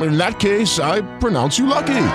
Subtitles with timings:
[0.00, 2.06] In that case, I pronounce you lucky.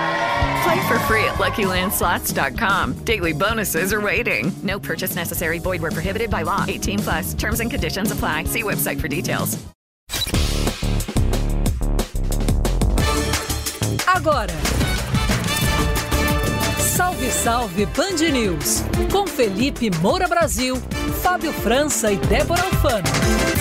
[0.62, 3.04] Play for free at LuckyLandSlots.com.
[3.04, 4.52] Daily bonuses are waiting.
[4.62, 5.58] No purchase necessary.
[5.58, 6.64] Void where prohibited by law.
[6.66, 7.34] 18 plus.
[7.34, 8.44] Terms and conditions apply.
[8.44, 9.56] See website for details.
[14.06, 14.48] Agora.
[16.78, 18.82] Salve, salve Band News.
[19.12, 20.76] Com Felipe Moura Brasil,
[21.22, 23.57] Fábio França e Débora Alfano.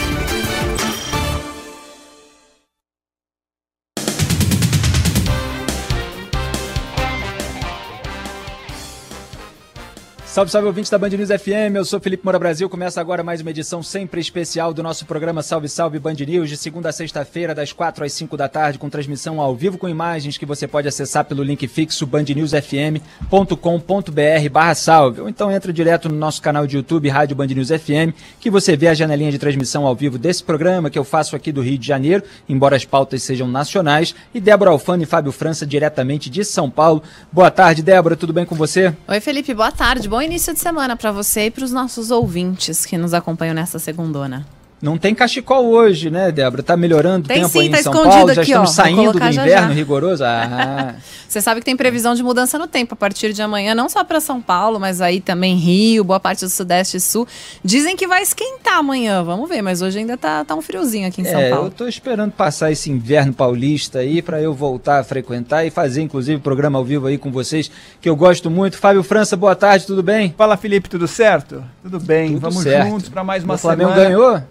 [10.37, 12.69] Salve, salve ouvintes da Band News FM, eu sou Felipe Moura Brasil.
[12.69, 16.55] Começa agora mais uma edição sempre especial do nosso programa Salve, Salve Band News, de
[16.55, 20.37] segunda a sexta-feira, das quatro às cinco da tarde, com transmissão ao vivo com imagens
[20.37, 25.21] que você pode acessar pelo link fixo bandnewsfm.com.br barra salve.
[25.21, 28.77] Ou então entra direto no nosso canal de YouTube, Rádio Band News FM, que você
[28.77, 31.79] vê a janelinha de transmissão ao vivo desse programa que eu faço aqui do Rio
[31.79, 36.45] de Janeiro, embora as pautas sejam nacionais, e Débora Alfano e Fábio França diretamente de
[36.45, 37.01] São Paulo.
[37.31, 38.93] Boa tarde, Débora, tudo bem com você?
[39.07, 40.07] Oi, Felipe, boa tarde.
[40.07, 43.79] Bom início de semana para você e para os nossos ouvintes que nos acompanham nessa
[43.79, 44.45] segundona.
[44.79, 46.61] Não tem cachecol hoje, né, Débora?
[46.61, 48.69] Tá melhorando o Tem tempo sim, aí tá em São escondido Paulo, já aqui, estamos
[48.69, 48.73] ó.
[48.73, 49.73] Saindo do já, inverno já.
[49.73, 50.23] rigoroso.
[50.23, 50.93] Ah,
[51.27, 54.03] Você sabe que tem previsão de mudança no tempo a partir de amanhã, não só
[54.03, 57.27] para São Paulo, mas aí também Rio, boa parte do Sudeste e Sul.
[57.63, 61.21] Dizem que vai esquentar amanhã, vamos ver, mas hoje ainda tá, tá um friozinho aqui
[61.21, 61.67] em São é, Paulo.
[61.67, 66.03] eu tô esperando passar esse inverno paulista aí para eu voltar a frequentar e fazer
[66.03, 67.69] inclusive programa ao vivo aí com vocês,
[67.99, 68.77] que eu gosto muito.
[68.77, 70.35] Fábio França, boa tarde, tudo bem?
[70.37, 71.63] Fala Felipe, tudo certo?
[71.81, 72.89] Tudo bem, Tudo vamos certo.
[72.89, 74.07] juntos para mais uma O Flamengo semana.
[74.09, 74.41] ganhou?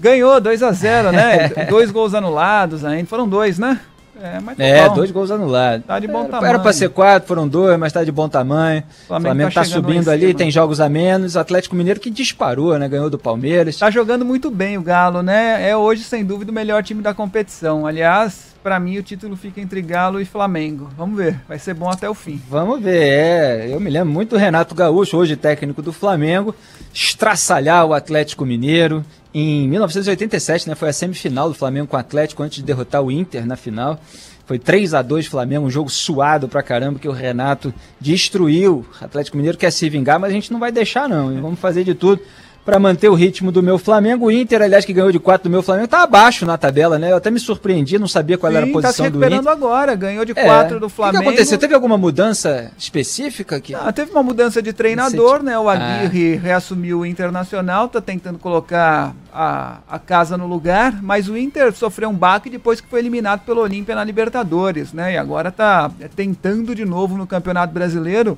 [0.00, 1.48] Ganhou 2 a 0 né?
[1.68, 3.06] dois gols anulados ainda.
[3.06, 3.78] Foram dois, né?
[4.22, 4.96] É, mas tá É, bom.
[4.96, 5.86] dois gols anulados.
[5.86, 6.48] Tá de bom era, tamanho.
[6.50, 8.82] Era pra ser quatro, foram dois, mas tá de bom tamanho.
[9.04, 11.38] O Flamengo Flamengo, tá tá, subindo ali, tem jogos a menos.
[11.38, 12.86] Atlético Mineiro que disparou, né?
[12.86, 13.78] Ganhou do Palmeiras.
[13.78, 15.66] Tá jogando muito bem o Galo, né?
[15.66, 17.86] É hoje, sem dúvida, o melhor time da competição.
[17.86, 20.90] Aliás, para mim, o título fica entre Galo e Flamengo.
[20.98, 22.38] Vamos ver, vai ser bom até o fim.
[22.50, 23.68] Vamos ver, é.
[23.74, 26.54] Eu me lembro muito do Renato Gaúcho, hoje técnico do Flamengo,
[26.92, 29.02] estraçalhar o Atlético Mineiro.
[29.32, 33.12] Em 1987, né, foi a semifinal do Flamengo com o Atlético antes de derrotar o
[33.12, 34.00] Inter na final.
[34.44, 38.84] Foi 3 a 2 Flamengo, um jogo suado pra caramba que o Renato destruiu.
[39.00, 41.40] O Atlético Mineiro quer se vingar, mas a gente não vai deixar não.
[41.40, 42.20] Vamos fazer de tudo
[42.64, 44.26] para manter o ritmo do meu Flamengo.
[44.26, 47.10] O Inter, aliás, que ganhou de 4 do meu Flamengo, tá abaixo na tabela, né?
[47.12, 49.40] Eu até me surpreendi, não sabia qual era a Sim, tá se posição do recuperando
[49.40, 49.52] Inter.
[49.52, 49.94] agora.
[49.94, 50.44] Ganhou de É.
[50.44, 51.22] 4 do O que Flamengo.
[51.22, 51.58] que aconteceu?
[51.58, 53.74] Teve alguma mudança específica aqui?
[53.74, 55.58] Ah, teve uma mudança de treinador, né?
[55.58, 61.36] O Aguirre reassumiu o Internacional, tá tentando colocar a, a casa no lugar, mas o
[61.36, 65.14] Inter sofreu um baque depois que foi eliminado pelo Olímpia na Libertadores, né?
[65.14, 68.36] E agora tá tentando de novo no Campeonato Brasileiro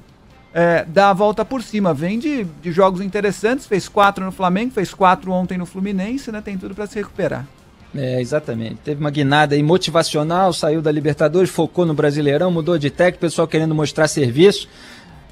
[0.55, 1.95] é, dar a volta por cima.
[1.95, 6.41] Vem de, de jogos interessantes, fez quatro no Flamengo, fez quatro ontem no Fluminense, né?
[6.41, 7.47] Tem tudo para se recuperar.
[7.95, 8.77] É, exatamente.
[8.85, 13.47] Teve uma guinada aí motivacional, saiu da Libertadores, focou no Brasileirão, mudou de técnico, pessoal
[13.47, 14.69] querendo mostrar serviço.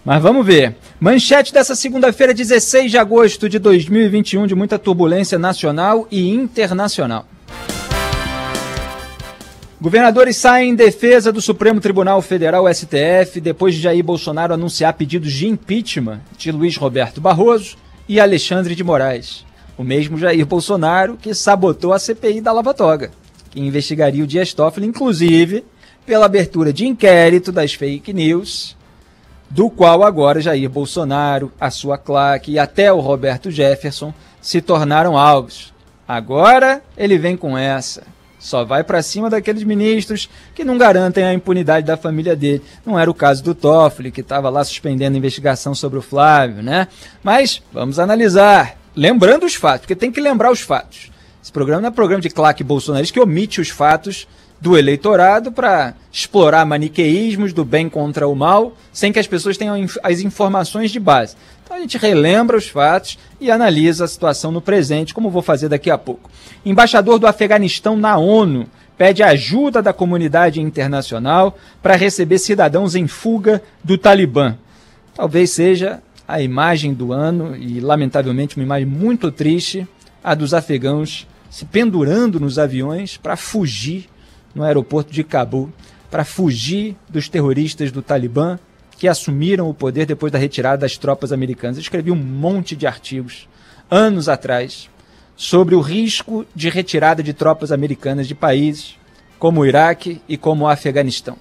[0.05, 0.77] Mas vamos ver.
[0.99, 7.27] Manchete dessa segunda-feira, 16 de agosto de 2021, de muita turbulência nacional e internacional.
[9.81, 15.33] Governadores saem em defesa do Supremo Tribunal Federal, STF, depois de Jair Bolsonaro anunciar pedidos
[15.33, 19.47] de impeachment de Luiz Roberto Barroso e Alexandre de Moraes.
[19.79, 23.11] O mesmo Jair Bolsonaro que sabotou a CPI da Lava Toga,
[23.51, 25.65] que investigaria o Dias Toffoli, inclusive,
[26.05, 28.77] pela abertura de inquérito das fake news,
[29.49, 34.13] do qual agora Jair Bolsonaro, a sua claque e até o Roberto Jefferson
[34.43, 35.73] se tornaram alvos.
[36.07, 38.03] Agora ele vem com essa.
[38.41, 42.63] Só vai para cima daqueles ministros que não garantem a impunidade da família dele.
[42.85, 46.63] Não era o caso do Toffoli, que estava lá suspendendo a investigação sobre o Flávio,
[46.63, 46.89] né?
[47.23, 51.11] Mas vamos analisar, lembrando os fatos, porque tem que lembrar os fatos.
[51.43, 54.27] Esse programa não é programa de claque bolsonarista que omite os fatos
[54.61, 59.87] do eleitorado para explorar maniqueísmos do bem contra o mal, sem que as pessoas tenham
[60.03, 61.35] as informações de base.
[61.71, 65.69] Então a gente relembra os fatos e analisa a situação no presente, como vou fazer
[65.69, 66.29] daqui a pouco.
[66.67, 68.67] Embaixador do Afeganistão na ONU
[68.99, 74.59] pede ajuda da comunidade internacional para receber cidadãos em fuga do Talibã.
[75.15, 79.87] Talvez seja a imagem do ano e, lamentavelmente, uma imagem muito triste,
[80.25, 84.09] a dos afegãos se pendurando nos aviões para fugir
[84.53, 85.71] no aeroporto de Cabul,
[86.11, 88.59] para fugir dos terroristas do Talibã
[89.01, 91.79] que assumiram o poder depois da retirada das tropas americanas.
[91.79, 93.49] Eu escrevi um monte de artigos
[93.91, 94.91] anos atrás
[95.35, 98.99] sobre o risco de retirada de tropas americanas de países
[99.39, 101.39] como o Iraque e como o Afeganistão.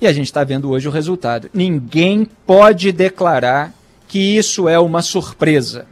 [0.00, 1.50] E a gente está vendo hoje o resultado.
[1.52, 3.74] Ninguém pode declarar
[4.08, 5.84] que isso é uma surpresa.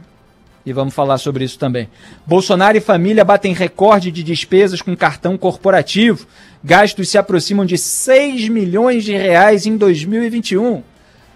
[0.65, 1.87] E vamos falar sobre isso também.
[2.25, 6.25] Bolsonaro e família batem recorde de despesas com cartão corporativo.
[6.63, 10.83] Gastos se aproximam de 6 milhões de reais em 2021.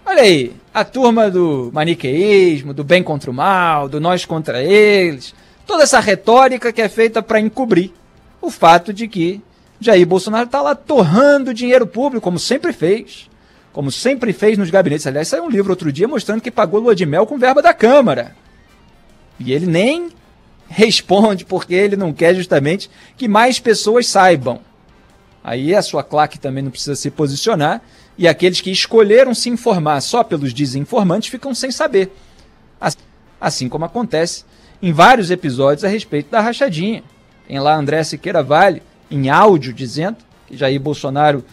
[0.06, 5.34] Olha aí, a turma do maniqueísmo, do bem contra o mal, do nós contra eles.
[5.66, 7.92] Toda essa retórica que é feita para encobrir
[8.42, 9.42] o fato de que
[9.80, 13.30] Jair Bolsonaro está lá torrando dinheiro público, como sempre fez.
[13.72, 15.08] Como sempre fez nos gabinetes.
[15.08, 17.74] Aliás, saiu um livro outro dia mostrando que pagou lua de mel com verba da
[17.74, 18.36] Câmara.
[19.40, 20.10] E ele nem
[20.68, 24.60] responde porque ele não quer justamente que mais pessoas saibam.
[25.44, 27.82] Aí a sua claque também não precisa se posicionar.
[28.18, 32.12] E aqueles que escolheram se informar só pelos desinformantes ficam sem saber.
[33.40, 34.46] Assim como acontece
[34.82, 37.04] em vários episódios a respeito da rachadinha.
[37.48, 40.18] Tem lá André Siqueira Vale em áudio dizendo
[40.48, 41.44] que Jair Bolsonaro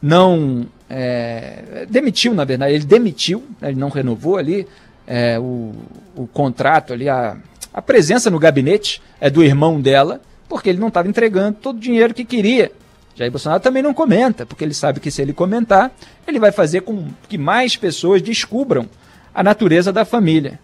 [0.00, 4.66] não é, demitiu, na verdade, ele demitiu, né, ele não renovou ali
[5.06, 5.72] é, o,
[6.14, 7.36] o contrato ali, a,
[7.72, 11.80] a presença no gabinete é do irmão dela, porque ele não estava entregando todo o
[11.80, 12.70] dinheiro que queria.
[13.14, 15.94] Jair Bolsonaro também não comenta, porque ele sabe que se ele comentar,
[16.26, 18.88] ele vai fazer com que mais pessoas descubram
[19.32, 20.58] a natureza da família.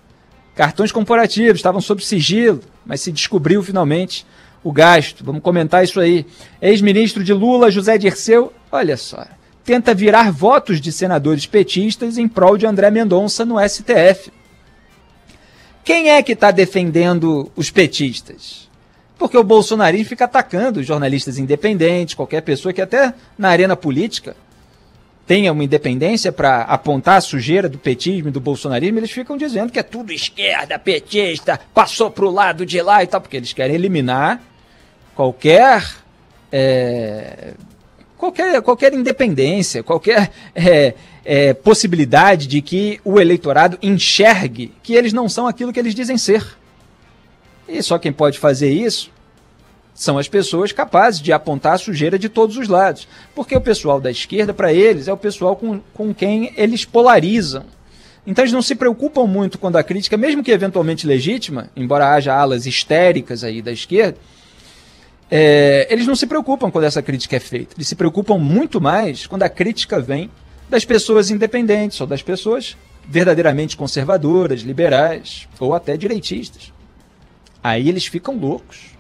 [0.54, 4.26] Cartões corporativos estavam sob sigilo, mas se descobriu finalmente
[4.62, 5.24] o gasto.
[5.24, 6.26] Vamos comentar isso aí.
[6.60, 9.26] Ex-ministro de Lula, José Dirceu, olha só,
[9.64, 14.32] tenta virar votos de senadores petistas em prol de André Mendonça no STF.
[15.84, 18.69] Quem é que está defendendo os petistas?
[19.20, 24.34] Porque o bolsonarismo fica atacando jornalistas independentes, qualquer pessoa que até na arena política
[25.26, 29.70] tenha uma independência para apontar a sujeira do petismo e do bolsonarismo, eles ficam dizendo
[29.70, 33.52] que é tudo esquerda, petista, passou para o lado de lá e tal, porque eles
[33.52, 34.40] querem eliminar
[35.14, 35.86] qualquer
[36.50, 37.52] é,
[38.16, 40.94] qualquer, qualquer independência, qualquer é,
[41.26, 46.16] é, possibilidade de que o eleitorado enxergue que eles não são aquilo que eles dizem
[46.16, 46.58] ser.
[47.70, 49.10] E só quem pode fazer isso
[49.94, 53.06] são as pessoas capazes de apontar a sujeira de todos os lados.
[53.34, 57.64] Porque o pessoal da esquerda, para eles, é o pessoal com, com quem eles polarizam.
[58.26, 62.34] Então eles não se preocupam muito quando a crítica, mesmo que eventualmente legítima, embora haja
[62.34, 64.18] alas histéricas aí da esquerda,
[65.30, 67.74] é, eles não se preocupam quando essa crítica é feita.
[67.76, 70.30] Eles se preocupam muito mais quando a crítica vem
[70.68, 72.76] das pessoas independentes ou das pessoas
[73.06, 76.72] verdadeiramente conservadoras, liberais ou até direitistas.
[77.62, 78.90] Aí eles ficam loucos.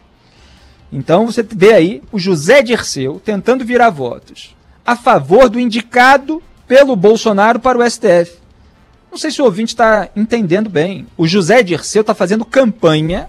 [0.92, 6.96] Então você vê aí o José Dirceu tentando virar votos a favor do indicado pelo
[6.96, 8.38] Bolsonaro para o STF.
[9.10, 11.06] Não sei se o ouvinte está entendendo bem.
[11.16, 13.28] O José Dirceu está fazendo campanha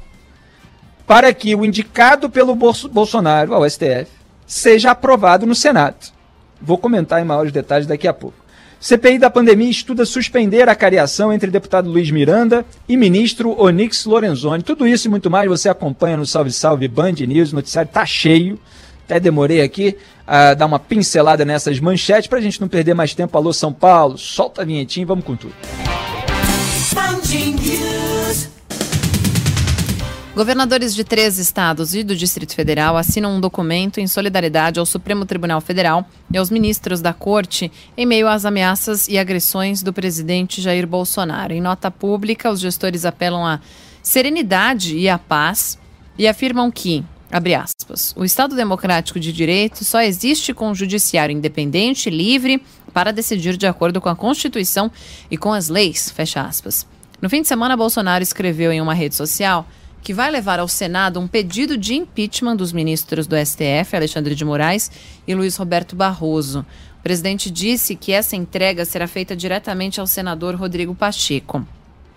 [1.06, 4.08] para que o indicado pelo Bolsonaro ao STF
[4.46, 6.12] seja aprovado no Senado.
[6.62, 8.41] Vou comentar em maiores detalhes daqui a pouco.
[8.82, 14.64] CPI da pandemia estuda suspender a cariação entre deputado Luiz Miranda e ministro Onix Lorenzoni.
[14.64, 17.52] Tudo isso e muito mais você acompanha no Salve Salve Band News.
[17.52, 18.60] O noticiário está cheio.
[19.06, 19.96] Até demorei aqui
[20.26, 23.38] a dar uma pincelada nessas manchetes para a gente não perder mais tempo.
[23.38, 25.54] Alô, São Paulo, solta a vinhetinha e vamos com tudo.
[26.96, 27.91] Band News.
[30.34, 35.26] Governadores de três estados e do Distrito Federal assinam um documento em solidariedade ao Supremo
[35.26, 40.62] Tribunal Federal e aos ministros da Corte em meio às ameaças e agressões do presidente
[40.62, 41.52] Jair Bolsonaro.
[41.52, 43.60] Em nota pública, os gestores apelam à
[44.02, 45.78] serenidade e à paz
[46.18, 51.36] e afirmam que, abre aspas, o Estado Democrático de Direito só existe com um judiciário
[51.36, 54.90] independente e livre para decidir de acordo com a Constituição
[55.30, 56.88] e com as leis, fecha aspas.
[57.22, 59.68] No fim de semana, Bolsonaro escreveu em uma rede social
[60.02, 64.44] que vai levar ao Senado um pedido de impeachment dos ministros do STF, Alexandre de
[64.44, 64.92] Moraes
[65.28, 66.66] e Luiz Roberto Barroso.
[67.00, 71.66] O presidente disse que essa entrega será feita diretamente ao senador Rodrigo Pacheco.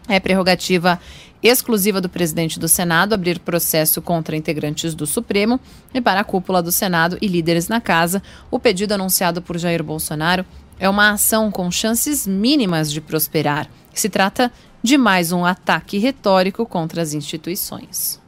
[0.09, 1.00] É prerrogativa
[1.43, 5.61] exclusiva do presidente do Senado abrir processo contra integrantes do Supremo
[5.93, 8.23] e para a cúpula do Senado e líderes na casa.
[8.50, 10.45] O pedido anunciado por Jair Bolsonaro
[10.79, 13.69] é uma ação com chances mínimas de prosperar.
[13.95, 18.21] Se trata de mais um ataque retórico contra as instituições.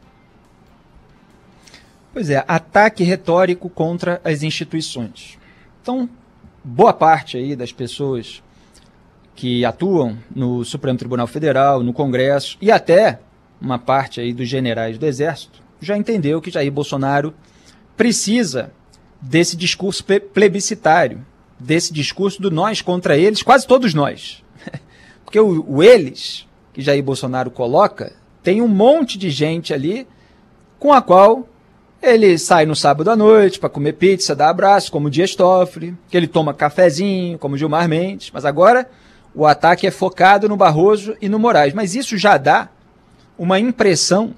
[2.13, 5.39] Pois é, ataque retórico contra as instituições.
[5.83, 6.09] Então,
[6.65, 8.43] boa parte aí das pessoas
[9.35, 13.21] que atuam no Supremo Tribunal Federal, no Congresso e até
[13.61, 17.35] uma parte aí dos generais do Exército já entendeu que Jair Bolsonaro
[17.97, 18.73] precisa
[19.21, 21.25] desse discurso plebiscitário,
[21.59, 24.43] desse discurso do nós contra eles, quase todos nós.
[25.27, 30.07] Porque o, o eles que Jair Bolsonaro coloca tem um monte de gente ali
[30.79, 31.47] com a qual
[32.01, 35.97] ele sai no sábado à noite para comer pizza, dar abraço, como o Dias Toffoli,
[36.09, 38.89] que ele toma cafezinho, como o Gilmar Mendes, mas agora
[39.35, 41.75] o ataque é focado no Barroso e no Moraes.
[41.75, 42.69] Mas isso já dá
[43.37, 44.33] uma impressão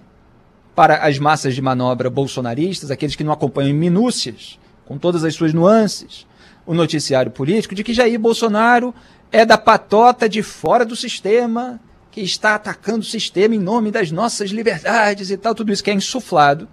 [0.75, 5.35] para as massas de manobra bolsonaristas, aqueles que não acompanham em minúcias, com todas as
[5.35, 6.26] suas nuances,
[6.64, 8.95] o noticiário político, de que Jair Bolsonaro
[9.31, 11.81] é da patota de fora do sistema,
[12.11, 15.91] que está atacando o sistema em nome das nossas liberdades e tal, tudo isso que
[15.91, 16.69] é insuflado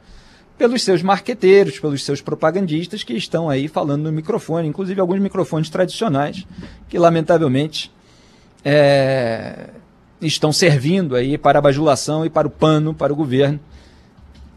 [0.58, 5.70] pelos seus marqueteiros, pelos seus propagandistas que estão aí falando no microfone, inclusive alguns microfones
[5.70, 6.46] tradicionais,
[6.88, 7.92] que lamentavelmente
[8.64, 9.70] é,
[10.22, 13.60] estão servindo aí para a bajulação e para o pano para o governo,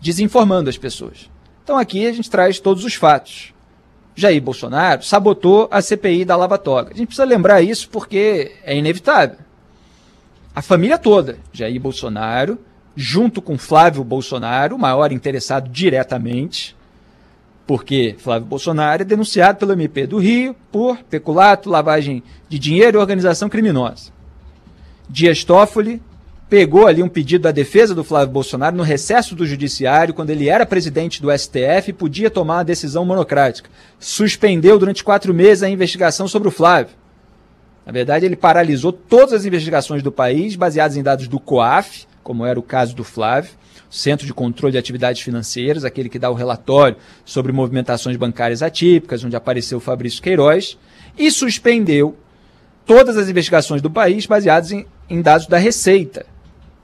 [0.01, 1.29] desinformando as pessoas.
[1.65, 3.53] Então aqui a gente traz todos os fatos.
[4.19, 6.91] Jair Bolsonaro sabotou a CPI da Lava Toga.
[6.91, 9.39] A gente precisa lembrar isso porque é inevitável.
[10.53, 12.59] A família toda, Jair Bolsonaro,
[12.97, 16.77] junto com Flávio Bolsonaro, o maior interessado diretamente,
[17.65, 23.01] porque Flávio Bolsonaro é denunciado pelo MP do Rio por peculato, lavagem de dinheiro e
[23.01, 24.11] organização criminosa.
[25.09, 26.03] Dias Toffoli
[26.49, 30.49] pegou ali um pedido da defesa do Flávio Bolsonaro no recesso do judiciário, quando ele
[30.49, 33.69] era presidente do STF e podia tomar uma decisão monocrática.
[33.99, 36.97] Suspendeu durante quatro meses a investigação sobre o Flávio.
[37.85, 42.45] Na verdade, ele paralisou todas as investigações do país, baseadas em dados do COAF, como
[42.45, 43.53] era o caso do Flávio,
[43.91, 49.25] Centro de Controle de Atividades Financeiras, aquele que dá o relatório sobre movimentações bancárias atípicas,
[49.25, 50.77] onde apareceu o Fabrício Queiroz,
[51.17, 52.15] e suspendeu
[52.85, 56.27] todas as investigações do país baseadas em, em dados da Receita,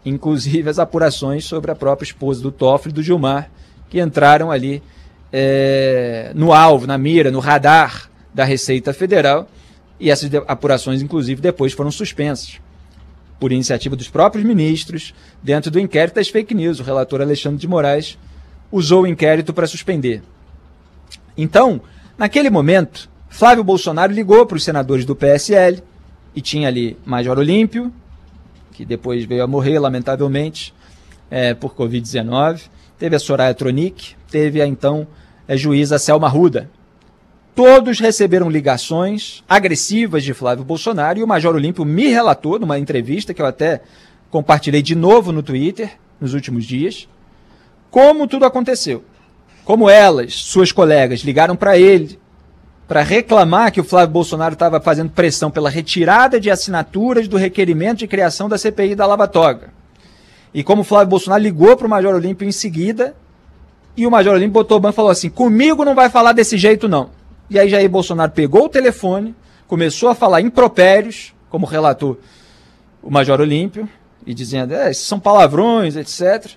[0.05, 3.51] inclusive as apurações sobre a própria esposa do Toffoli e do Gilmar,
[3.89, 4.83] que entraram ali
[5.33, 9.49] é, no alvo, na mira, no radar da Receita Federal,
[9.99, 12.61] e essas apurações, inclusive, depois foram suspensas
[13.39, 16.81] por iniciativa dos próprios ministros, dentro do inquérito das fake news.
[16.81, 18.19] O relator Alexandre de Moraes
[18.71, 20.23] usou o inquérito para suspender.
[21.37, 21.81] Então,
[22.17, 25.83] naquele momento, Flávio Bolsonaro ligou para os senadores do PSL
[26.35, 27.93] e tinha ali Major Olímpio,
[28.75, 30.75] que depois veio a morrer, lamentavelmente,
[31.31, 32.63] é, por Covid-19.
[32.99, 35.07] Teve a Soraya Tronic, teve a então
[35.49, 36.69] a juíza Selma Ruda.
[37.55, 43.33] Todos receberam ligações agressivas de Flávio Bolsonaro e o Major Olímpio me relatou numa entrevista
[43.33, 43.81] que eu até
[44.29, 47.09] compartilhei de novo no Twitter nos últimos dias,
[47.93, 49.05] como tudo aconteceu.
[49.65, 52.19] Como elas, suas colegas, ligaram para ele
[52.87, 57.99] para reclamar que o Flávio Bolsonaro estava fazendo pressão pela retirada de assinaturas do requerimento
[57.99, 59.71] de criação da CPI da Lava Toga.
[60.53, 63.15] E como o Flávio Bolsonaro ligou para o Major Olímpio em seguida,
[63.97, 66.59] e o Major Olímpio botou o banco e falou assim: comigo não vai falar desse
[66.59, 67.11] jeito, não.
[67.49, 69.35] E aí Jair Bolsonaro pegou o telefone,
[69.67, 72.19] começou a falar impropérios, como relatou
[73.03, 73.89] o Major Olímpio,
[74.27, 76.53] e dizendo: é, esses são palavrões, etc.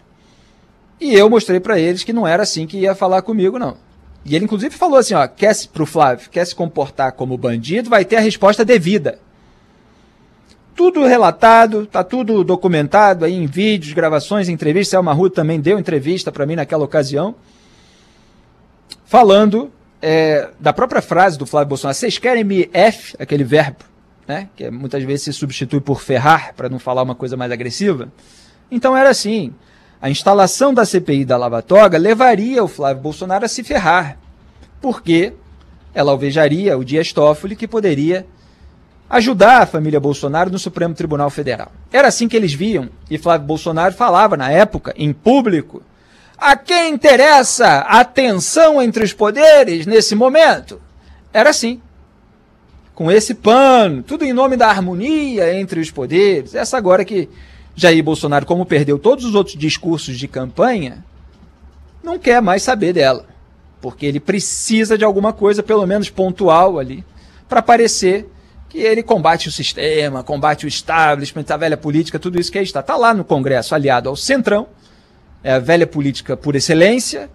[1.00, 3.78] E eu mostrei para eles que não era assim que ia falar comigo, não.
[4.28, 7.90] E ele, inclusive, falou assim: ó, quer se, pro Flávio, quer se comportar como bandido,
[7.90, 9.20] vai ter a resposta devida.
[10.76, 14.92] Tudo relatado, tá tudo documentado aí em vídeos, gravações, entrevistas.
[14.92, 17.34] Selma Ruth também deu entrevista para mim naquela ocasião,
[19.06, 21.98] falando é, da própria frase do Flávio Bolsonaro.
[21.98, 23.86] Vocês querem me F, aquele verbo,
[24.28, 28.10] né, que muitas vezes se substitui por ferrar, para não falar uma coisa mais agressiva.
[28.70, 29.56] Então era assim.
[30.02, 34.18] A instalação da CPI da Lava Toga levaria o Flávio Bolsonaro a se ferrar,
[34.80, 35.34] porque
[35.94, 38.26] ela alvejaria o Dias Toffoli, que poderia
[39.10, 41.72] ajudar a família Bolsonaro no Supremo Tribunal Federal.
[41.92, 45.82] Era assim que eles viam, e Flávio Bolsonaro falava na época, em público,
[46.38, 50.80] a quem interessa a tensão entre os poderes nesse momento?
[51.34, 51.82] Era assim.
[52.94, 56.54] Com esse pano, tudo em nome da harmonia entre os poderes.
[56.54, 57.28] Essa agora que
[57.80, 61.06] Jair Bolsonaro, como perdeu todos os outros discursos de campanha,
[62.04, 63.28] não quer mais saber dela.
[63.80, 67.06] Porque ele precisa de alguma coisa, pelo menos pontual ali,
[67.48, 68.28] para parecer
[68.68, 72.64] que ele combate o sistema, combate o establishment, a velha política, tudo isso que aí
[72.64, 72.80] está.
[72.80, 74.68] Está lá no Congresso, aliado ao Centrão,
[75.44, 77.30] é a velha política por excelência,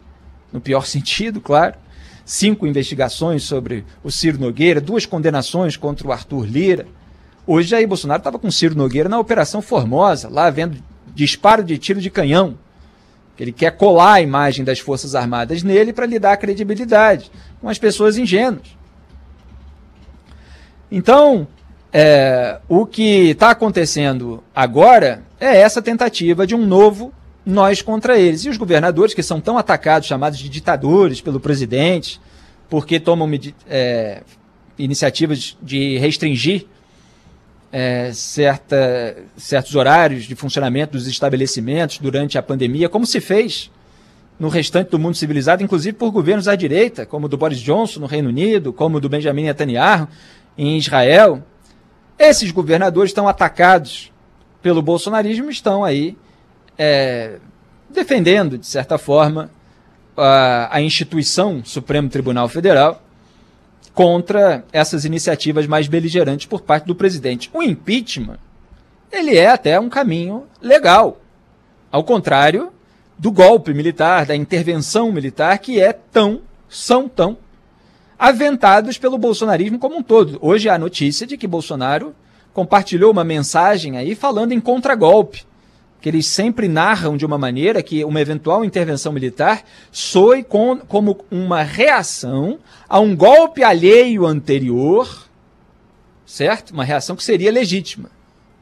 [0.52, 1.76] no pior sentido, claro.
[2.24, 6.86] Cinco investigações sobre o Ciro Nogueira, duas condenações contra o Arthur Lira
[7.46, 10.82] Hoje Jair Bolsonaro estava com Ciro Nogueira na Operação Formosa, lá vendo
[11.12, 12.56] disparo de tiro de canhão.
[13.38, 17.28] Ele quer colar a imagem das Forças Armadas nele para lhe dar credibilidade
[17.60, 18.76] com as pessoas ingênuas.
[20.88, 21.48] Então,
[21.92, 27.12] é, o que está acontecendo agora é essa tentativa de um novo
[27.44, 28.44] nós contra eles.
[28.44, 32.20] E os governadores, que são tão atacados, chamados de ditadores pelo presidente,
[32.70, 33.28] porque tomam
[33.68, 34.22] é,
[34.78, 36.66] iniciativas de restringir
[37.72, 43.70] é, certa, certos horários de funcionamento dos estabelecimentos durante a pandemia, como se fez
[44.38, 48.00] no restante do mundo civilizado, inclusive por governos à direita, como o do Boris Johnson
[48.00, 50.06] no Reino Unido, como o do Benjamin Netanyahu
[50.58, 51.42] em Israel.
[52.18, 54.12] Esses governadores estão atacados
[54.60, 56.16] pelo bolsonarismo estão aí
[56.78, 57.38] é,
[57.90, 59.50] defendendo, de certa forma,
[60.16, 63.01] a, a instituição Supremo Tribunal Federal
[63.94, 67.50] contra essas iniciativas mais beligerantes por parte do presidente.
[67.52, 68.38] O impeachment,
[69.10, 71.20] ele é até um caminho legal.
[71.90, 72.72] Ao contrário
[73.18, 77.36] do golpe militar, da intervenção militar, que é tão, são tão
[78.18, 80.38] aventados pelo bolsonarismo como um todo.
[80.40, 82.14] Hoje há notícia de que Bolsonaro
[82.52, 85.44] compartilhou uma mensagem aí falando em contragolpe
[86.02, 91.24] que eles sempre narram de uma maneira que uma eventual intervenção militar soe com, como
[91.30, 95.28] uma reação a um golpe alheio anterior,
[96.26, 96.72] certo?
[96.72, 98.10] Uma reação que seria legítima.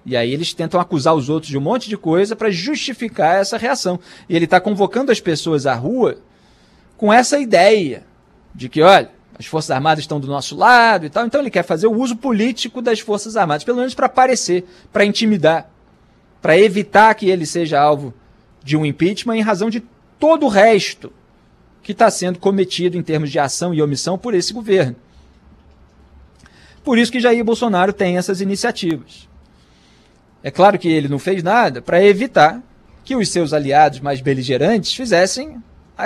[0.05, 3.57] E aí eles tentam acusar os outros de um monte de coisa para justificar essa
[3.57, 3.99] reação.
[4.29, 6.19] E ele está convocando as pessoas à rua
[6.99, 8.05] com essa ideia
[8.55, 11.25] de que, olha, as Forças Armadas estão do nosso lado e tal.
[11.25, 15.07] Então ele quer fazer o uso político das Forças Armadas, pelo menos para aparecer, para
[15.07, 15.70] intimidar
[16.41, 18.15] para evitar que ele seja alvo
[18.63, 19.81] de um impeachment em razão de
[20.19, 21.13] todo o resto
[21.83, 24.97] que está sendo cometido em termos de ação e omissão por esse governo.
[26.85, 29.29] Por isso que Jair Bolsonaro tem essas iniciativas.
[30.43, 32.63] É claro que ele não fez nada para evitar
[33.05, 35.63] que os seus aliados mais beligerantes fizessem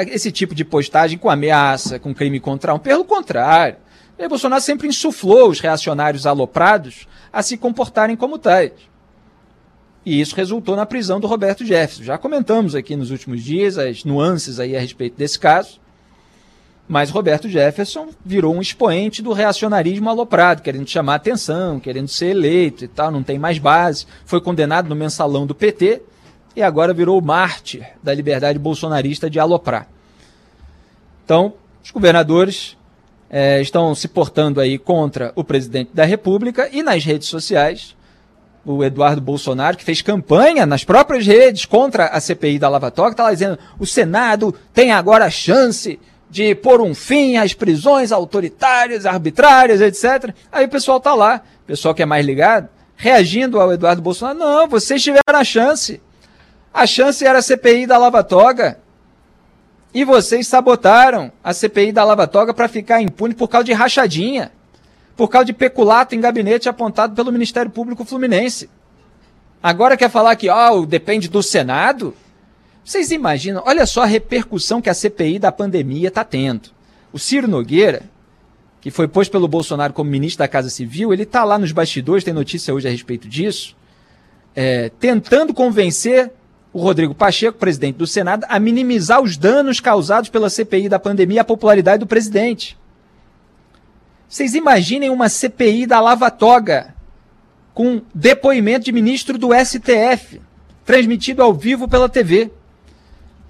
[0.09, 2.79] esse tipo de postagem com ameaça, com crime contra um.
[2.79, 3.77] Pelo contrário,
[4.19, 8.73] Jair Bolsonaro sempre insuflou os reacionários aloprados a se comportarem como tais.
[10.05, 12.03] E isso resultou na prisão do Roberto Jefferson.
[12.03, 15.81] Já comentamos aqui nos últimos dias as nuances aí a respeito desse caso.
[16.87, 22.85] Mas Roberto Jefferson virou um expoente do reacionarismo aloprado, querendo chamar atenção, querendo ser eleito
[22.85, 24.07] e tal, não tem mais base.
[24.27, 26.03] Foi condenado no mensalão do PT
[26.55, 29.89] e agora virou o mártir da liberdade bolsonarista de aloprar.
[31.25, 32.77] Então, os governadores
[33.31, 37.97] é, estão se portando aí contra o presidente da República e nas redes sociais
[38.65, 43.11] o Eduardo Bolsonaro, que fez campanha nas próprias redes contra a CPI da Lava Toga,
[43.11, 46.01] está lá dizendo o Senado tem agora a chance
[46.31, 50.35] de pôr um fim às prisões autoritárias, arbitrárias, etc.
[50.51, 54.39] Aí o pessoal está lá, o pessoal que é mais ligado, reagindo ao Eduardo Bolsonaro.
[54.39, 56.01] Não, vocês tiveram a chance.
[56.73, 58.79] A chance era a CPI da Lava Toga.
[59.93, 64.51] E vocês sabotaram a CPI da Lava Toga para ficar impune por causa de rachadinha
[65.17, 68.69] por causa de peculato em gabinete apontado pelo Ministério Público Fluminense.
[69.63, 72.15] Agora quer falar que oh, depende do Senado?
[72.85, 73.63] Vocês imaginam?
[73.65, 76.69] Olha só a repercussão que a CPI da pandemia está tendo.
[77.13, 78.03] O Ciro Nogueira,
[78.81, 82.25] que foi posto pelo Bolsonaro como ministro da Casa Civil, ele está lá nos bastidores,
[82.25, 83.75] tem notícia hoje a respeito disso,
[84.55, 86.31] é, tentando convencer
[86.71, 91.41] o Rodrigo Pacheco, presidente do Senado, a minimizar os danos causados pela CPI da pandemia
[91.41, 92.77] à popularidade do presidente.
[94.29, 96.95] Vocês imaginem uma CPI da Lava Toga
[97.73, 100.41] com depoimento de ministro do STF,
[100.85, 102.51] transmitido ao vivo pela TV,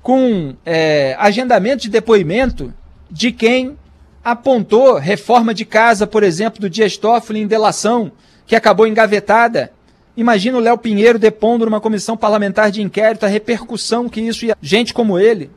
[0.03, 2.73] com é, agendamento de depoimento
[3.11, 3.79] de quem
[4.25, 8.11] apontou reforma de casa, por exemplo, do Dias Toffoli em delação,
[8.47, 9.71] que acabou engavetada.
[10.17, 14.57] Imagina o Léo Pinheiro depondo numa comissão parlamentar de inquérito, a repercussão que isso ia.
[14.61, 15.51] Gente como ele.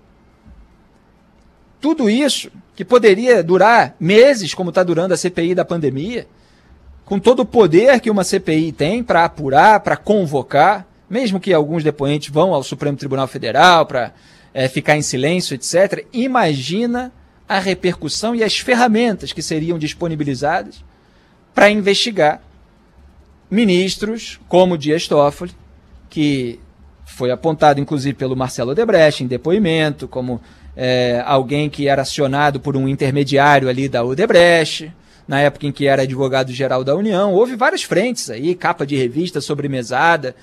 [1.80, 6.28] Tudo isso que poderia durar meses, como está durando a CPI da pandemia,
[7.04, 11.84] com todo o poder que uma CPI tem para apurar, para convocar, mesmo que alguns
[11.84, 14.13] depoentes vão ao Supremo Tribunal Federal para
[14.54, 16.06] é, ficar em silêncio, etc.
[16.13, 17.12] Imagina
[17.50, 20.84] a repercussão e as ferramentas que seriam disponibilizadas
[21.56, 22.44] para investigar
[23.50, 25.52] ministros como Dias Toffoli,
[26.12, 26.60] que
[27.08, 30.41] foi apontado inclusive pelo Marcelo Odebrecht em depoimento, como
[30.76, 34.93] é, alguém que era acionado por um intermediário ali da Odebrecht,
[35.26, 37.34] na época em que era advogado-geral da União.
[37.34, 40.36] Houve várias frentes aí, capa de revista, sobremesada.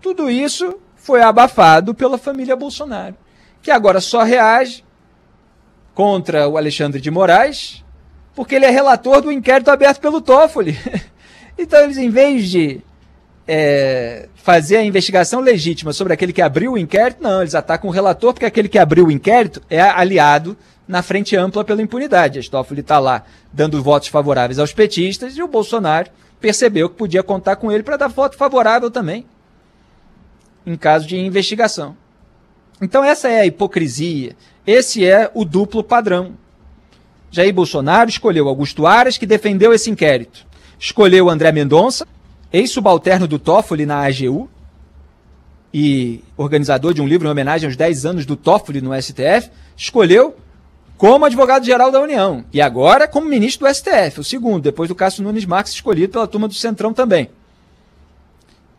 [0.00, 3.16] Tudo isso foi abafado pela família Bolsonaro,
[3.60, 4.84] que agora só reage
[5.92, 7.84] contra o Alexandre de Moraes,
[8.34, 10.78] porque ele é relator do inquérito aberto pelo Toffoli.
[11.56, 12.82] Então eles, em vez de
[13.46, 17.92] é, fazer a investigação legítima sobre aquele que abriu o inquérito, não, eles atacam o
[17.92, 22.38] relator porque aquele que abriu o inquérito é aliado na frente ampla pela impunidade.
[22.38, 27.22] A Toffoli está lá dando votos favoráveis aos petistas e o Bolsonaro percebeu que podia
[27.22, 29.26] contar com ele para dar voto favorável também,
[30.66, 31.96] em caso de investigação.
[32.80, 36.32] Então essa é a hipocrisia, esse é o duplo padrão.
[37.30, 40.46] Jair Bolsonaro escolheu Augusto Aras, que defendeu esse inquérito.
[40.78, 42.06] Escolheu André Mendonça,
[42.52, 44.48] ex-subalterno do Toffoli na AGU
[45.72, 50.36] e organizador de um livro em homenagem aos 10 anos do Toffoli no STF, escolheu
[50.96, 55.24] como advogado-geral da União e agora como ministro do STF, o segundo, depois do Cássio
[55.24, 57.28] Nunes Marques, escolhido pela turma do Centrão também.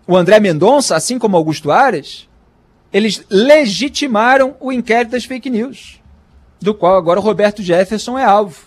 [0.07, 2.29] O André Mendonça, assim como Augusto Aras,
[2.93, 5.99] eles legitimaram o inquérito das fake news,
[6.61, 8.63] do qual agora o Roberto Jefferson é alvo.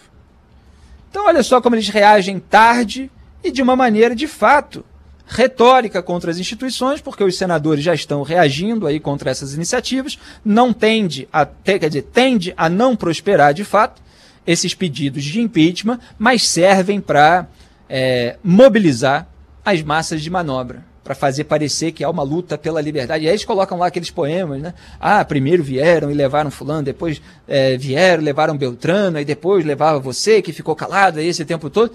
[1.11, 3.11] Então, olha só como eles reagem tarde
[3.42, 4.85] e de uma maneira de fato
[5.29, 10.72] retórica contra as instituições, porque os senadores já estão reagindo aí contra essas iniciativas, não
[10.72, 14.01] tende a, quer dizer, tende a não prosperar de fato
[14.46, 17.46] esses pedidos de impeachment, mas servem para
[17.88, 19.29] é, mobilizar
[19.62, 23.24] as massas de manobra, para fazer parecer que há uma luta pela liberdade.
[23.24, 24.72] E aí eles colocam lá aqueles poemas, né?
[24.98, 30.40] Ah, primeiro vieram e levaram fulano, depois é, vieram, levaram Beltrano, e depois levava você
[30.40, 31.92] que ficou calado aí esse tempo todo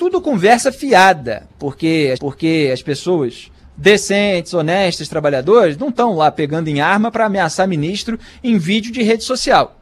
[0.00, 6.80] tudo conversa fiada, porque, porque as pessoas decentes, honestas, trabalhadores, não estão lá pegando em
[6.80, 9.78] arma para ameaçar ministro em vídeo de rede social.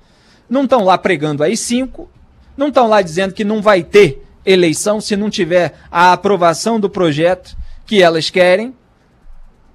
[0.50, 2.10] Não estão lá pregando aí cinco,
[2.56, 6.90] não estão lá dizendo que não vai ter eleição se não tiver a aprovação do
[6.90, 8.74] projeto que elas querem.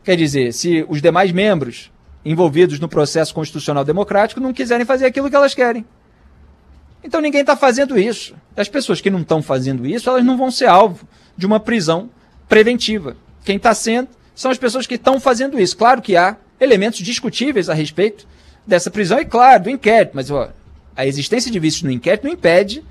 [0.03, 1.89] Quer dizer, se os demais membros
[2.25, 5.86] envolvidos no processo constitucional democrático não quiserem fazer aquilo que elas querem.
[7.03, 8.35] Então ninguém está fazendo isso.
[8.55, 12.09] As pessoas que não estão fazendo isso, elas não vão ser alvo de uma prisão
[12.47, 13.17] preventiva.
[13.43, 15.75] Quem está sendo são as pessoas que estão fazendo isso.
[15.75, 18.25] Claro que há elementos discutíveis a respeito
[18.65, 20.49] dessa prisão e, claro, do inquérito, mas ó,
[20.95, 22.83] a existência de vícios no inquérito não impede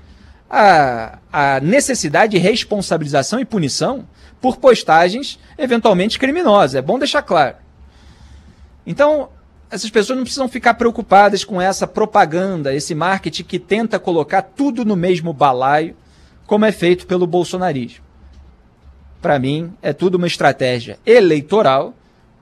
[0.49, 4.07] a, a necessidade de responsabilização e punição
[4.39, 6.75] por postagens eventualmente criminosas.
[6.75, 7.55] É bom deixar claro.
[8.85, 9.29] Então,
[9.73, 14.85] essas pessoas não precisam ficar preocupadas com essa propaganda, esse marketing que tenta colocar tudo
[14.85, 15.95] no mesmo balaio,
[16.45, 18.03] como é feito pelo bolsonarismo.
[19.19, 21.95] Para mim, é tudo uma estratégia eleitoral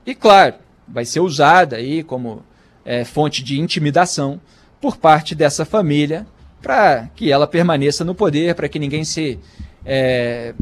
[0.04, 2.42] e, claro, vai ser usada aí como
[2.84, 4.38] é, fonte de intimidação
[4.78, 6.26] por parte dessa família
[6.60, 9.38] para que ela permaneça no poder, para que ninguém se
[9.86, 10.52] é,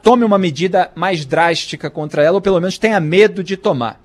[0.00, 4.03] tome uma medida mais drástica contra ela, ou pelo menos tenha medo de tomar.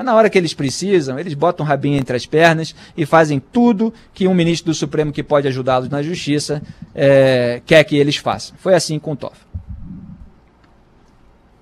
[0.00, 3.38] Mas na hora que eles precisam, eles botam o rabinho entre as pernas e fazem
[3.38, 6.62] tudo que um ministro do Supremo que pode ajudá-los na justiça
[6.94, 8.56] é, quer que eles façam.
[8.58, 9.44] Foi assim com o Toffoli.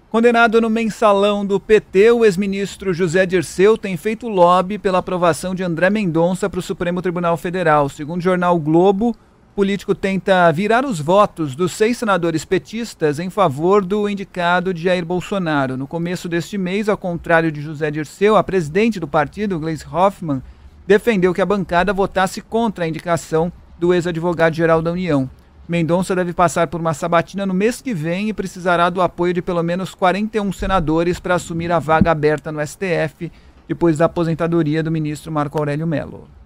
[0.08, 5.64] Condenado no mensalão do PT, o ex-ministro José Dirceu tem feito lobby pela aprovação de
[5.64, 7.88] André Mendonça para o Supremo Tribunal Federal.
[7.88, 9.16] Segundo o jornal Globo,
[9.58, 15.04] político tenta virar os votos dos seis senadores petistas em favor do indicado de Jair
[15.04, 15.76] Bolsonaro.
[15.76, 20.40] No começo deste mês, ao contrário de José Dirceu, a presidente do partido, Gleisi Hoffmann,
[20.86, 25.28] defendeu que a bancada votasse contra a indicação do ex-advogado-geral da União.
[25.68, 29.42] Mendonça deve passar por uma sabatina no mês que vem e precisará do apoio de
[29.42, 33.32] pelo menos 41 senadores para assumir a vaga aberta no STF
[33.66, 36.37] depois da aposentadoria do ministro Marco Aurélio Mello.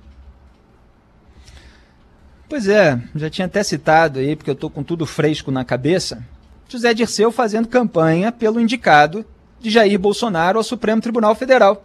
[2.53, 6.23] Pois é, já tinha até citado aí, porque eu estou com tudo fresco na cabeça,
[6.69, 9.25] José Dirceu fazendo campanha pelo indicado
[9.59, 11.83] de Jair Bolsonaro ao Supremo Tribunal Federal.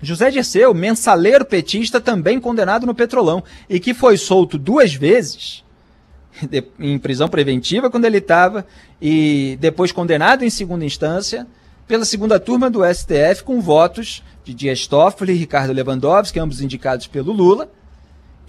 [0.00, 5.62] José Dirceu, mensaleiro petista, também condenado no Petrolão, e que foi solto duas vezes
[6.80, 8.66] em prisão preventiva quando ele estava,
[9.02, 11.46] e depois condenado em segunda instância
[11.86, 17.06] pela segunda turma do STF com votos de Dias Toffoli e Ricardo Lewandowski, ambos indicados
[17.06, 17.68] pelo Lula,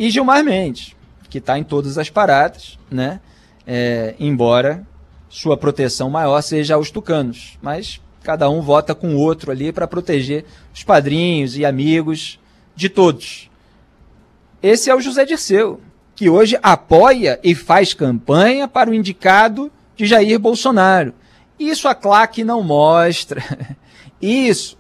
[0.03, 0.97] e Gilmar Mendes,
[1.29, 3.21] que está em todas as paradas, né?
[3.65, 4.85] É, embora
[5.29, 7.57] sua proteção maior seja aos tucanos.
[7.61, 12.37] Mas cada um vota com o outro ali para proteger os padrinhos e amigos
[12.75, 13.49] de todos.
[14.61, 15.79] Esse é o José Dirceu,
[16.17, 21.13] que hoje apoia e faz campanha para o indicado de Jair Bolsonaro.
[21.57, 23.41] Isso a claque não mostra.
[24.21, 24.77] Isso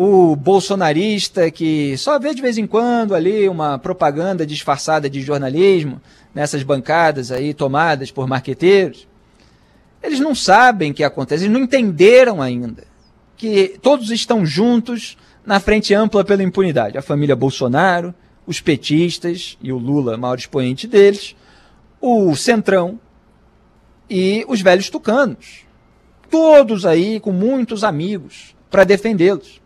[0.00, 6.00] o bolsonarista que só vê de vez em quando ali uma propaganda disfarçada de jornalismo
[6.32, 9.08] nessas bancadas aí tomadas por marqueteiros,
[10.00, 12.84] eles não sabem o que acontece, eles não entenderam ainda
[13.36, 16.96] que todos estão juntos na frente ampla pela impunidade.
[16.96, 18.14] A família Bolsonaro,
[18.46, 21.34] os petistas e o Lula, maior expoente deles,
[22.00, 23.00] o Centrão
[24.08, 25.66] e os velhos tucanos.
[26.30, 29.60] todos aí com muitos amigos para defendê-los.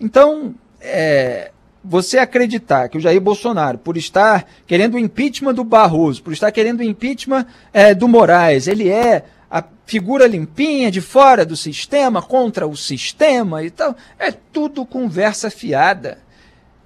[0.00, 1.50] Então, é,
[1.82, 6.50] você acreditar que o Jair Bolsonaro, por estar querendo o impeachment do Barroso, por estar
[6.52, 12.20] querendo o impeachment é, do Moraes, ele é a figura limpinha de fora do sistema,
[12.20, 16.18] contra o sistema e tal, é tudo conversa fiada.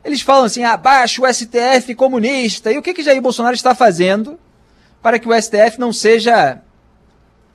[0.04, 2.72] Eles falam assim, abaixo o STF comunista.
[2.72, 4.38] E o que, que Jair Bolsonaro está fazendo
[5.00, 6.60] para que o STF não seja,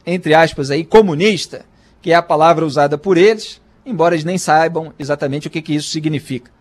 [0.05, 1.65] entre aspas, aí, comunista,
[2.01, 5.75] que é a palavra usada por eles, embora eles nem saibam exatamente o que, que
[5.75, 6.51] isso significa.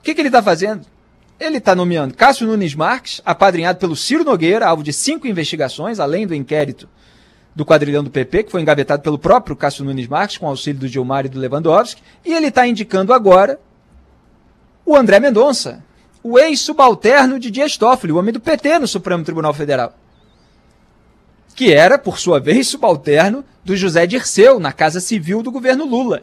[0.00, 0.86] O que, que ele está fazendo?
[1.38, 6.26] Ele está nomeando Cássio Nunes Marques, apadrinhado pelo Ciro Nogueira, alvo de cinco investigações, além
[6.26, 6.88] do inquérito
[7.54, 10.88] do quadrilhão do PP, que foi engavetado pelo próprio Cássio Nunes Marques, com auxílio do
[10.88, 13.58] Gilmar e do Lewandowski, e ele está indicando agora
[14.84, 15.82] o André Mendonça,
[16.22, 19.92] o ex-subalterno de Dias Toffoli, o homem do PT no Supremo Tribunal Federal,
[21.58, 26.22] que era, por sua vez, subalterno do José Dirceu, na Casa Civil do governo Lula.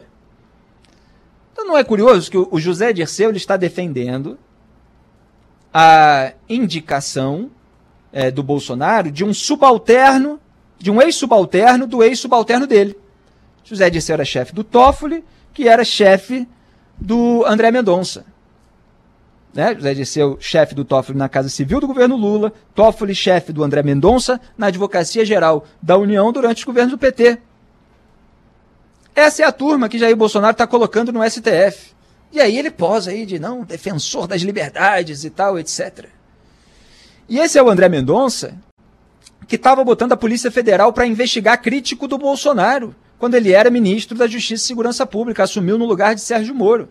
[1.52, 4.38] Então não é curioso que o José Dirceu ele está defendendo
[5.74, 7.50] a indicação
[8.10, 10.40] é, do Bolsonaro de um subalterno,
[10.78, 12.96] de um ex-subalterno do ex-subalterno dele.
[13.62, 15.22] José Dirceu era chefe do Toffoli,
[15.52, 16.48] que era chefe
[16.98, 18.24] do André Mendonça
[19.56, 19.74] né?
[19.74, 23.82] José Dirceu, chefe do Toffoli na Casa Civil do governo Lula, Toffoli, chefe do André
[23.82, 27.38] Mendonça na Advocacia Geral da União durante os governos do PT.
[29.14, 31.96] Essa é a turma que Jair Bolsonaro está colocando no STF.
[32.30, 36.04] E aí ele posa aí de não, defensor das liberdades e tal, etc.
[37.26, 38.58] E esse é o André Mendonça,
[39.48, 44.18] que estava botando a Polícia Federal para investigar crítico do Bolsonaro, quando ele era ministro
[44.18, 46.90] da Justiça e Segurança Pública, assumiu no lugar de Sérgio Moro.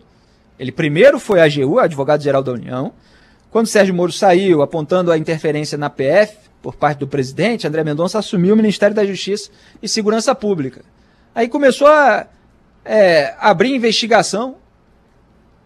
[0.58, 2.92] Ele primeiro foi a AGU, Advogado-Geral da União.
[3.50, 8.18] Quando Sérgio Moro saiu, apontando a interferência na PF por parte do presidente, André Mendonça
[8.18, 9.50] assumiu o Ministério da Justiça
[9.82, 10.82] e Segurança Pública.
[11.34, 12.26] Aí começou a
[12.84, 14.56] é, abrir investigação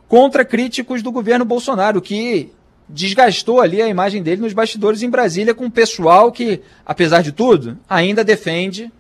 [0.09, 2.53] contra críticos do governo Bolsonaro, que
[2.89, 7.31] desgastou ali a imagem dele nos bastidores em Brasília com o pessoal que, apesar de
[7.31, 8.91] tudo, ainda defende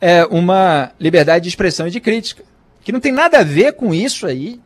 [0.00, 2.42] é, uma liberdade de expressão e de crítica.
[2.82, 4.60] Que não tem nada a ver com isso aí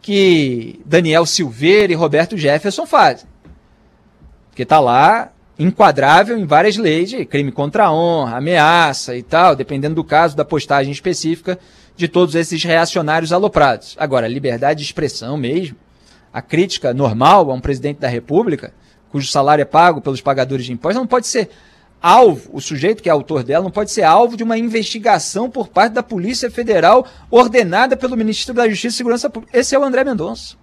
[0.00, 3.26] que Daniel Silveira e Roberto Jefferson fazem.
[4.48, 9.56] Porque está lá enquadrável em várias leis de crime contra a honra, ameaça e tal,
[9.56, 11.58] dependendo do caso, da postagem específica
[11.96, 13.96] de todos esses reacionários aloprados.
[13.98, 15.76] Agora, liberdade de expressão mesmo,
[16.32, 18.72] a crítica normal a um presidente da República,
[19.10, 21.50] cujo salário é pago pelos pagadores de impostos, não pode ser
[22.02, 25.68] alvo, o sujeito que é autor dela não pode ser alvo de uma investigação por
[25.68, 29.58] parte da Polícia Federal ordenada pelo Ministério da Justiça e Segurança Pública.
[29.58, 30.56] Esse é o André Mendonça.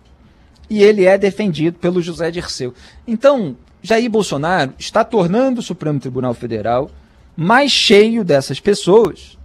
[0.69, 2.73] E ele é defendido pelo José Dirceu.
[3.05, 6.89] Então, Jair Bolsonaro está tornando o Supremo Tribunal Federal
[7.35, 9.37] mais cheio dessas pessoas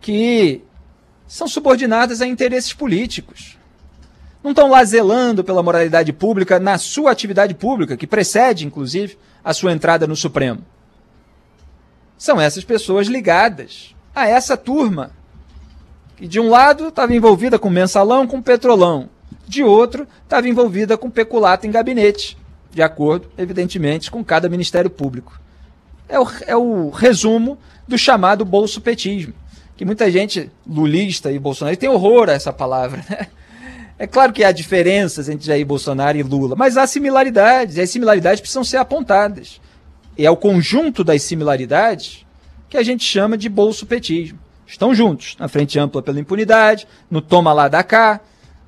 [0.00, 0.62] que
[1.26, 3.58] são subordinadas a interesses políticos.
[4.42, 9.52] Não estão lá zelando pela moralidade pública na sua atividade pública, que precede, inclusive, a
[9.52, 10.64] sua entrada no Supremo
[12.18, 15.12] são essas pessoas ligadas a essa turma.
[16.16, 19.08] Que de um lado estava envolvida com mensalão, com petrolão.
[19.46, 22.36] De outro, estava envolvida com peculato em gabinete.
[22.72, 25.40] De acordo, evidentemente, com cada Ministério Público.
[26.08, 29.32] É o, é o resumo do chamado bolso-petismo.
[29.76, 33.04] Que muita gente, lulista e Bolsonaro, tem horror a essa palavra.
[33.08, 33.28] Né?
[33.96, 37.90] É claro que há diferenças entre Jair Bolsonaro e Lula, mas há similaridades, e as
[37.90, 39.60] similaridades precisam ser apontadas
[40.18, 42.26] e é o conjunto das similaridades
[42.68, 44.38] que a gente chama de bolso-petismo.
[44.66, 48.20] Estão juntos, na frente ampla pela impunidade, no toma lá da cá,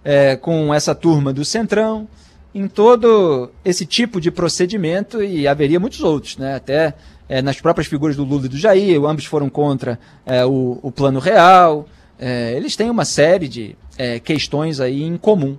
[0.05, 2.09] é, com essa turma do Centrão,
[2.55, 6.55] em todo esse tipo de procedimento, e haveria muitos outros, né?
[6.55, 6.95] até
[7.29, 10.91] é, nas próprias figuras do Lula e do Jair, ambos foram contra é, o, o,
[10.91, 11.87] plano real,
[12.19, 15.59] é, eles têm uma série de é, questões aí em comum,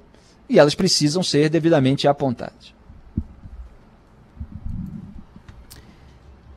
[0.50, 2.74] e elas precisam ser devidamente apontadas.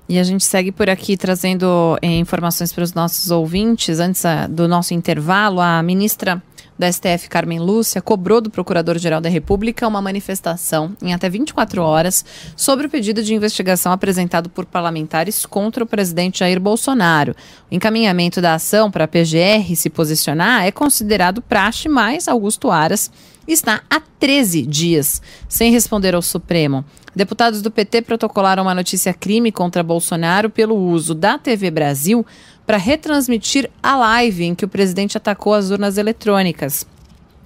[0.09, 3.99] E a gente segue por aqui trazendo eh, informações para os nossos ouvintes.
[3.99, 6.43] Antes a, ah, do nosso intervalo, a ministra
[6.78, 12.24] da STF, Carmen Lúcia, cobrou do Procurador-Geral da República uma manifestação em até 24 horas
[12.56, 17.34] sobre o pedido de investigação apresentado por parlamentares contra o presidente Jair Bolsonaro.
[17.70, 23.10] O encaminhamento da ação para a PGR se posicionar é considerado praxe, mas Augusto Aras
[23.46, 26.84] está há 13 dias sem responder ao Supremo.
[27.14, 32.26] Deputados do PT protocolaram uma notícia crime contra Bolsonaro pelo uso da TV Brasil
[32.66, 36.87] para retransmitir a live em que o presidente atacou as urnas eletrônicas.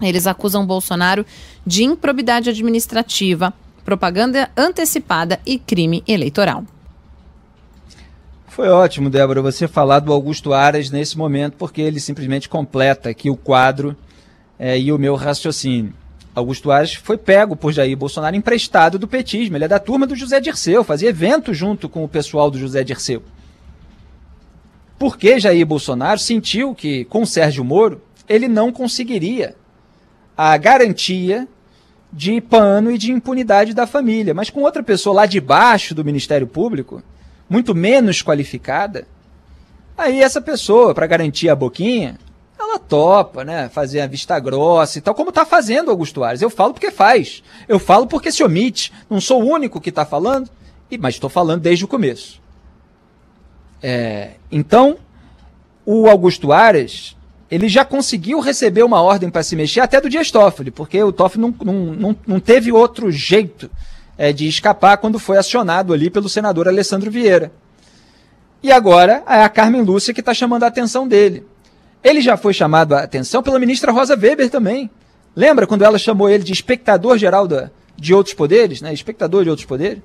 [0.00, 1.26] Eles acusam Bolsonaro
[1.66, 3.52] de improbidade administrativa,
[3.84, 6.64] propaganda antecipada e crime eleitoral.
[8.46, 13.30] Foi ótimo, Débora, você falar do Augusto Aras nesse momento, porque ele simplesmente completa aqui
[13.30, 13.96] o quadro
[14.58, 15.94] é, e o meu raciocínio.
[16.34, 19.56] Augusto Aras foi pego por Jair Bolsonaro emprestado do petismo.
[19.56, 22.84] Ele é da turma do José Dirceu, fazia evento junto com o pessoal do José
[22.84, 23.22] Dirceu.
[24.98, 29.54] Porque Jair Bolsonaro sentiu que, com Sérgio Moro, ele não conseguiria
[30.36, 31.46] a garantia
[32.12, 34.34] de pano e de impunidade da família.
[34.34, 37.02] Mas com outra pessoa lá de baixo do Ministério Público,
[37.48, 39.06] muito menos qualificada,
[39.96, 42.18] aí essa pessoa, para garantir a boquinha,
[42.58, 43.68] ela topa, né?
[43.68, 46.42] Fazer a vista grossa e tal, como está fazendo Augusto Ares.
[46.42, 47.42] Eu falo porque faz.
[47.68, 48.92] Eu falo porque se omite.
[49.08, 50.50] Não sou o único que está falando,
[50.98, 52.40] mas estou falando desde o começo.
[53.82, 54.98] É, então,
[55.84, 57.16] o Augusto Ares,
[57.50, 61.12] ele já conseguiu receber uma ordem para se mexer até do Dias Toffoli, porque o
[61.12, 63.70] Toffoli não, não, não, não teve outro jeito
[64.16, 67.52] é, de escapar quando foi acionado ali pelo senador Alessandro Vieira.
[68.62, 71.46] E agora é a Carmen Lúcia que está chamando a atenção dele.
[72.02, 74.90] Ele já foi chamado a atenção pela ministra Rosa Weber também.
[75.34, 78.92] Lembra quando ela chamou ele de espectador geral da, de outros poderes, né?
[78.92, 80.00] Espectador de outros poderes?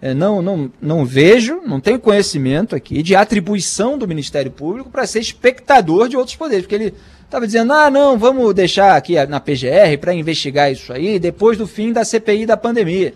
[0.00, 5.06] É, não, não, não vejo, não tenho conhecimento aqui de atribuição do Ministério Público para
[5.06, 9.40] ser espectador de outros poderes, porque ele estava dizendo, ah, não, vamos deixar aqui na
[9.40, 13.14] PGR para investigar isso aí depois do fim da CPI da pandemia.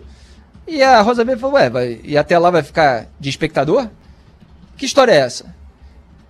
[0.67, 3.87] E a Rosa Weber falou, ué, vai, e até lá vai ficar de espectador?
[4.75, 5.53] Que história é essa?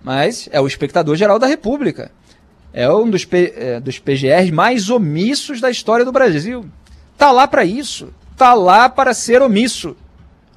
[0.02, 2.10] Mas é o espectador geral da República.
[2.72, 6.64] É um dos, P, é, dos PGRs mais omissos da história do Brasil.
[7.16, 8.12] Tá lá para isso.
[8.36, 9.96] Tá lá para ser omisso,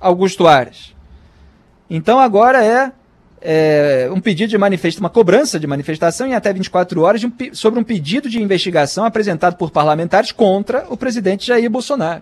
[0.06, 0.94] Augusto Ares.
[1.90, 2.92] Então agora é,
[3.42, 7.80] é um pedido de manifestação, uma cobrança de manifestação em até 24 horas um, sobre
[7.80, 12.22] um pedido de investigação apresentado por parlamentares contra o presidente Jair Bolsonaro.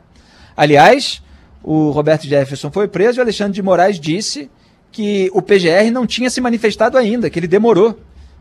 [0.55, 1.21] Aliás,
[1.61, 4.49] o Roberto Jefferson foi preso e o Alexandre de Moraes disse
[4.89, 7.99] que o PGR não tinha se manifestado ainda, que ele demorou.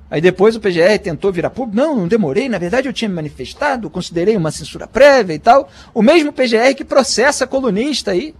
[0.08, 1.76] Aí depois o PGR tentou virar público.
[1.76, 2.48] Não, não demorei.
[2.48, 5.68] Na verdade, eu tinha me manifestado, considerei uma censura prévia e tal.
[5.94, 8.34] O mesmo PGR que processa colunista aí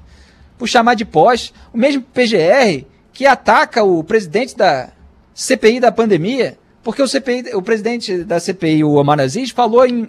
[0.62, 1.52] por chamar de pós.
[1.74, 4.90] O mesmo PGR que ataca o presidente da
[5.34, 6.56] CPI da pandemia.
[6.84, 10.08] Porque o, CPI, o presidente da CPI, o Omar Aziz, falou em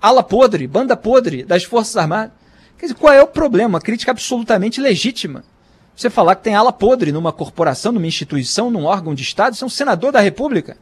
[0.00, 2.32] ala podre, banda podre das Forças Armadas.
[2.76, 3.68] Quer dizer, qual é o problema?
[3.68, 5.44] Uma crítica absolutamente legítima.
[5.94, 9.62] Você falar que tem ala podre numa corporação, numa instituição, num órgão de Estado, você
[9.62, 10.76] é um senador da República.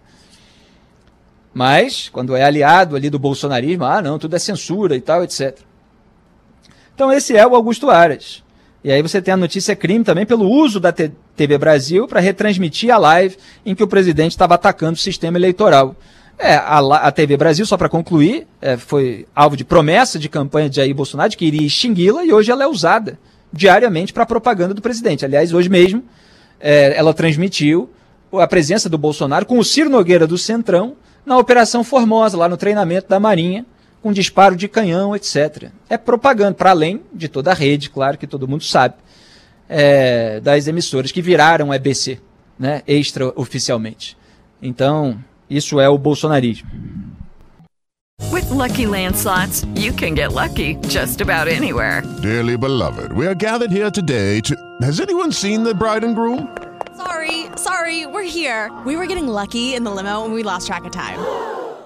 [1.52, 5.58] Mas, quando é aliado ali do bolsonarismo, ah, não, tudo é censura e tal, etc.
[6.94, 8.42] Então, esse é o Augusto Aras.
[8.82, 12.92] E aí você tem a notícia crime também pelo uso da TV Brasil para retransmitir
[12.92, 15.94] a live em que o presidente estava atacando o sistema eleitoral.
[16.38, 20.70] É, a, a TV Brasil, só para concluir, é, foi alvo de promessa de campanha
[20.70, 23.18] de Jair Bolsonaro de que iria extingui-la e hoje ela é usada
[23.52, 25.24] diariamente para a propaganda do presidente.
[25.24, 26.02] Aliás, hoje mesmo
[26.58, 27.90] é, ela transmitiu
[28.32, 32.56] a presença do Bolsonaro com o Ciro Nogueira do Centrão na Operação Formosa, lá no
[32.56, 33.66] treinamento da Marinha,
[34.02, 35.70] com disparo de canhão, etc.
[35.88, 38.94] É propaganda, para além de toda a rede, claro que todo mundo sabe,
[39.68, 42.20] é, das emissoras que viraram EBC,
[42.58, 44.16] né, extraoficialmente.
[44.62, 46.68] Então, isso é o bolsonarismo.
[48.30, 52.02] With lucky landslots, you can get lucky just about anywhere.
[52.20, 54.54] Dearly beloved, we are gathered here today to.
[54.82, 56.46] Has anyone seen the bride and groom?
[56.96, 58.70] Sorry, sorry, we're here.
[58.84, 61.18] We were getting lucky in the limo and we lost track of time.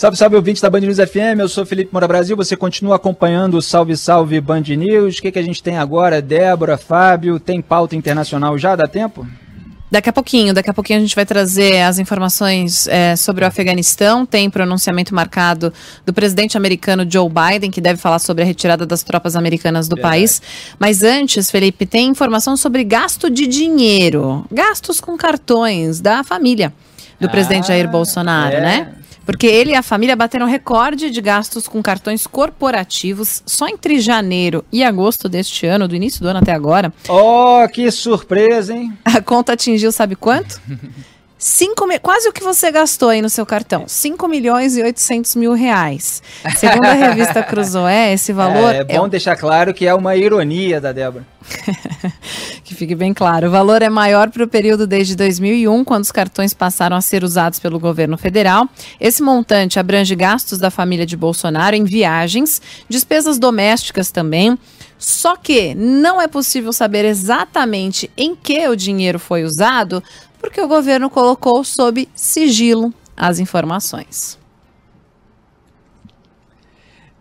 [0.00, 3.58] Salve, salve ouvinte da Band News FM, eu sou Felipe Moura Brasil, você continua acompanhando
[3.58, 5.18] o Salve Salve Band News.
[5.18, 6.22] O que, que a gente tem agora?
[6.22, 8.74] Débora, Fábio, tem pauta internacional já?
[8.74, 9.26] Dá tempo?
[9.90, 13.46] Daqui a pouquinho, daqui a pouquinho a gente vai trazer as informações é, sobre o
[13.46, 14.24] Afeganistão.
[14.24, 15.70] Tem pronunciamento marcado
[16.06, 19.96] do presidente americano Joe Biden, que deve falar sobre a retirada das tropas americanas do
[19.96, 20.14] Verdade.
[20.14, 20.40] país.
[20.78, 26.72] Mas antes, Felipe, tem informação sobre gasto de dinheiro, gastos com cartões da família
[27.20, 28.60] do ah, presidente Jair Bolsonaro, é.
[28.62, 28.94] né?
[29.30, 34.64] Porque ele e a família bateram recorde de gastos com cartões corporativos só entre janeiro
[34.72, 36.92] e agosto deste ano, do início do ano até agora.
[37.08, 38.92] Oh, que surpresa, hein?
[39.04, 40.60] A conta atingiu, sabe quanto?
[41.42, 45.54] Cinco, quase o que você gastou aí no seu cartão, 5 milhões e 800 mil
[45.54, 46.22] reais.
[46.54, 48.74] Segundo a revista Cruzoé, esse valor...
[48.74, 49.08] É, é bom é...
[49.08, 51.26] deixar claro que é uma ironia da Débora.
[52.62, 53.48] que fique bem claro.
[53.48, 57.24] O valor é maior para o período desde 2001, quando os cartões passaram a ser
[57.24, 58.68] usados pelo governo federal.
[59.00, 64.58] Esse montante abrange gastos da família de Bolsonaro em viagens, despesas domésticas também.
[64.98, 70.02] Só que não é possível saber exatamente em que o dinheiro foi usado,
[70.40, 74.38] porque o governo colocou sob sigilo as informações.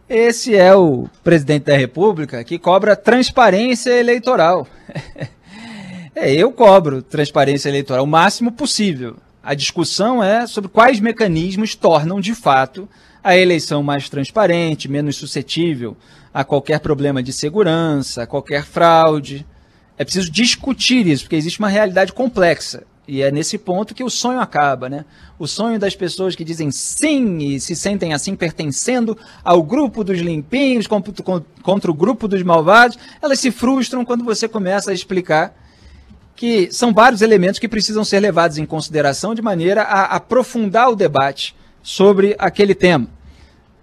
[0.08, 4.66] Esse é o presidente da República que cobra transparência eleitoral.
[6.16, 9.18] é, eu cobro transparência eleitoral o máximo possível.
[9.44, 12.90] A discussão é sobre quais mecanismos tornam de fato
[13.24, 15.96] a eleição mais transparente, menos suscetível
[16.34, 19.46] a qualquer problema de segurança, a qualquer fraude.
[19.98, 22.84] É preciso discutir isso, porque existe uma realidade complexa.
[23.12, 25.04] E é nesse ponto que o sonho acaba, né?
[25.40, 30.20] O sonho das pessoas que dizem sim e se sentem assim pertencendo ao grupo dos
[30.20, 35.58] limpinhos contra, o grupo dos malvados, elas se frustram quando você começa a explicar
[36.36, 40.96] que são vários elementos que precisam ser levados em consideração de maneira a aprofundar o
[40.96, 43.08] debate sobre aquele tema,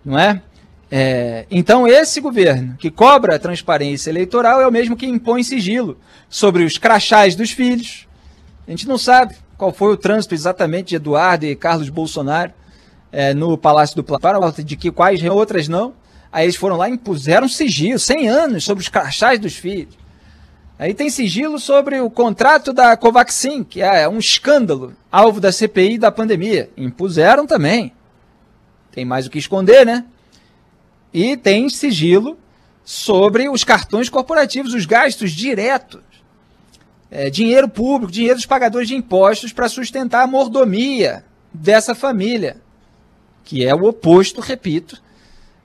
[0.04, 0.40] não é?
[0.88, 1.46] é?
[1.50, 5.98] Então, esse governo que cobra a transparência eleitoral é o mesmo que impõe sigilo
[6.30, 8.06] sobre os crachás dos filhos,
[8.66, 12.52] a gente não sabe qual foi o trânsito exatamente de Eduardo e Carlos Bolsonaro
[13.12, 15.94] é, no Palácio do Planalto, de que quais outras não.
[16.32, 19.96] Aí eles foram lá e impuseram sigilo, 100 anos, sobre os crachás dos filhos.
[20.78, 25.96] Aí tem sigilo sobre o contrato da Covaxin, que é um escândalo, alvo da CPI
[25.96, 26.68] da pandemia.
[26.76, 27.92] Impuseram também.
[28.90, 30.04] Tem mais o que esconder, né?
[31.14, 32.36] E tem sigilo
[32.84, 36.15] sobre os cartões corporativos, os gastos diretos
[37.16, 42.58] é, dinheiro público, dinheiro dos pagadores de impostos para sustentar a mordomia dessa família,
[43.42, 45.00] que é o oposto, repito,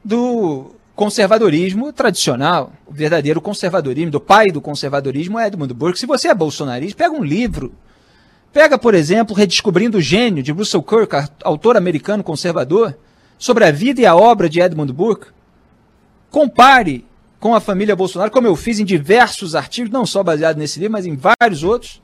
[0.02, 6.00] do conservadorismo tradicional, o verdadeiro conservadorismo, do pai do conservadorismo é Edmund Burke.
[6.00, 7.74] Se você é bolsonarista, pega um livro.
[8.54, 12.98] Pega, por exemplo, Redescobrindo o Gênio, de Russell Kirk, autor americano conservador,
[13.38, 15.28] sobre a vida e a obra de Edmund Burke.
[16.30, 17.04] Compare
[17.42, 20.94] com a família Bolsonaro, como eu fiz em diversos artigos, não só baseado nesse livro,
[20.94, 22.00] mas em vários outros.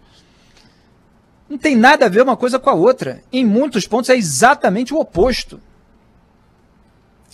[1.47, 3.21] Não tem nada a ver uma coisa com a outra.
[3.31, 5.61] Em muitos pontos é exatamente o oposto.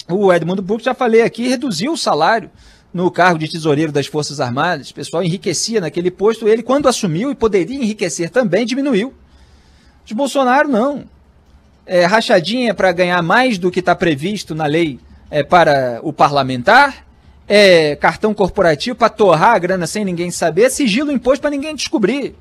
[0.10, 2.52] O Edmundo Burke, já falei aqui, reduziu o salário
[2.94, 4.90] no cargo de tesoureiro das Forças Armadas.
[4.90, 6.46] O pessoal enriquecia naquele posto.
[6.46, 9.14] Ele, quando assumiu e poderia enriquecer também, diminuiu.
[10.04, 11.06] De Bolsonaro, não.
[11.86, 15.00] É, rachadinha para ganhar mais do que está previsto na lei
[15.32, 17.13] é, para o parlamentar
[17.48, 22.36] é, cartão corporativo para torrar a grana sem ninguém saber, sigilo imposto para ninguém descobrir.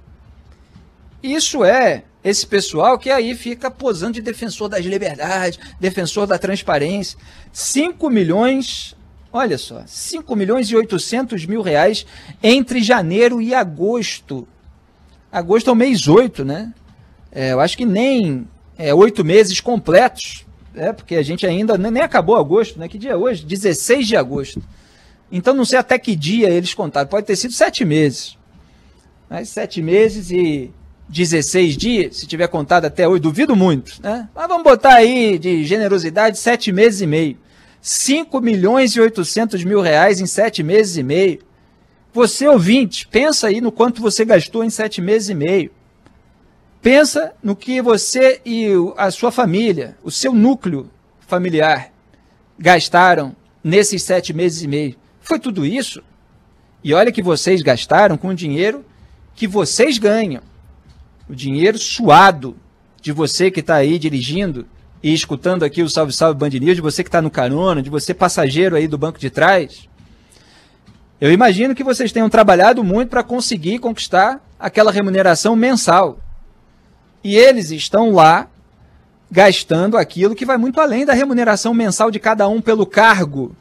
[1.22, 7.18] Isso é esse pessoal que aí fica posando de defensor das liberdades, defensor da transparência.
[7.52, 8.96] 5 milhões,
[9.32, 12.06] olha só, 5 milhões e 800 mil reais
[12.42, 14.46] entre janeiro e agosto.
[15.30, 16.72] Agosto é o mês 8, né?
[17.30, 18.46] É, eu acho que nem
[18.76, 20.44] é, oito meses completos,
[20.74, 22.86] é, porque a gente ainda nem acabou agosto, né?
[22.88, 23.44] Que dia é hoje?
[23.44, 24.62] 16 de agosto.
[25.32, 27.08] Então não sei até que dia eles contaram.
[27.08, 28.36] Pode ter sido sete meses.
[29.30, 30.70] Mas sete meses e
[31.08, 34.00] 16 dias, se tiver contado até hoje, duvido muito.
[34.02, 34.28] Né?
[34.34, 37.38] Mas vamos botar aí de generosidade sete meses e meio.
[37.80, 41.40] 5 milhões e 800 mil reais em sete meses e meio.
[42.12, 45.70] Você, ouvinte, pensa aí no quanto você gastou em sete meses e meio.
[46.80, 50.90] Pensa no que você e a sua família, o seu núcleo
[51.26, 51.90] familiar,
[52.58, 55.01] gastaram nesses sete meses e meio.
[55.22, 56.02] Foi tudo isso.
[56.84, 58.84] E olha que vocês gastaram com o dinheiro
[59.34, 60.42] que vocês ganham.
[61.28, 62.56] O dinheiro suado
[63.00, 64.66] de você que está aí dirigindo
[65.02, 67.90] e escutando aqui o Salve Salve Band News, de você que está no carona, de
[67.90, 69.88] você passageiro aí do banco de trás.
[71.20, 76.18] Eu imagino que vocês tenham trabalhado muito para conseguir conquistar aquela remuneração mensal.
[77.22, 78.48] E eles estão lá
[79.30, 83.56] gastando aquilo que vai muito além da remuneração mensal de cada um pelo cargo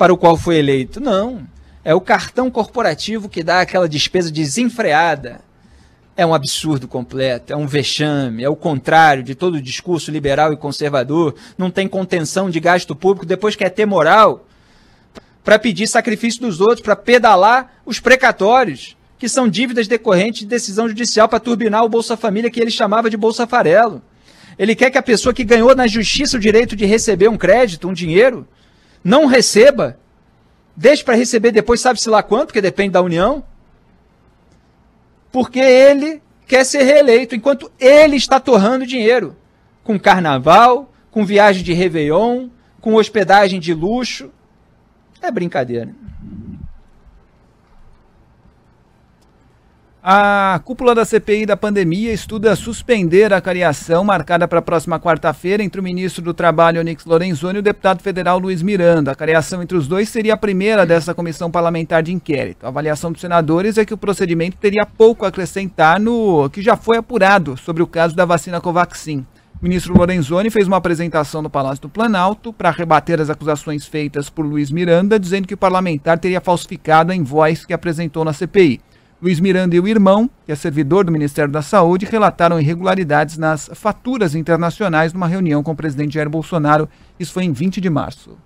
[0.00, 0.98] para o qual foi eleito.
[0.98, 1.46] Não.
[1.84, 5.42] É o cartão corporativo que dá aquela despesa desenfreada.
[6.16, 10.54] É um absurdo completo, é um vexame, é o contrário de todo o discurso liberal
[10.54, 11.34] e conservador.
[11.58, 14.46] Não tem contenção de gasto público, depois quer ter moral
[15.44, 20.88] para pedir sacrifício dos outros, para pedalar os precatórios, que são dívidas decorrentes de decisão
[20.88, 24.00] judicial para turbinar o Bolsa Família, que ele chamava de Bolsa Farelo.
[24.58, 27.86] Ele quer que a pessoa que ganhou na justiça o direito de receber um crédito,
[27.86, 28.48] um dinheiro,
[29.02, 29.98] não receba,
[30.76, 33.44] deixe para receber depois, sabe-se lá quanto, porque depende da União,
[35.32, 39.36] porque ele quer ser reeleito, enquanto ele está torrando dinheiro
[39.84, 42.48] com carnaval, com viagem de Réveillon,
[42.80, 44.30] com hospedagem de luxo.
[45.22, 45.94] É brincadeira.
[50.02, 55.62] A cúpula da CPI da pandemia estuda suspender a cariação marcada para a próxima quarta-feira
[55.62, 59.12] entre o ministro do Trabalho, Onix Lorenzoni, e o deputado federal Luiz Miranda.
[59.12, 62.64] A cariação entre os dois seria a primeira dessa comissão parlamentar de inquérito.
[62.64, 66.78] A avaliação dos senadores é que o procedimento teria pouco a acrescentar no que já
[66.78, 69.26] foi apurado sobre o caso da vacina Covaxin.
[69.60, 74.30] O ministro Lorenzoni fez uma apresentação no Palácio do Planalto para rebater as acusações feitas
[74.30, 78.80] por Luiz Miranda, dizendo que o parlamentar teria falsificado a invoice que apresentou na CPI.
[79.22, 83.68] Luiz Miranda e o irmão, que é servidor do Ministério da Saúde, relataram irregularidades nas
[83.74, 86.88] faturas internacionais numa reunião com o presidente Jair Bolsonaro.
[87.18, 88.38] Isso foi em 20 de março.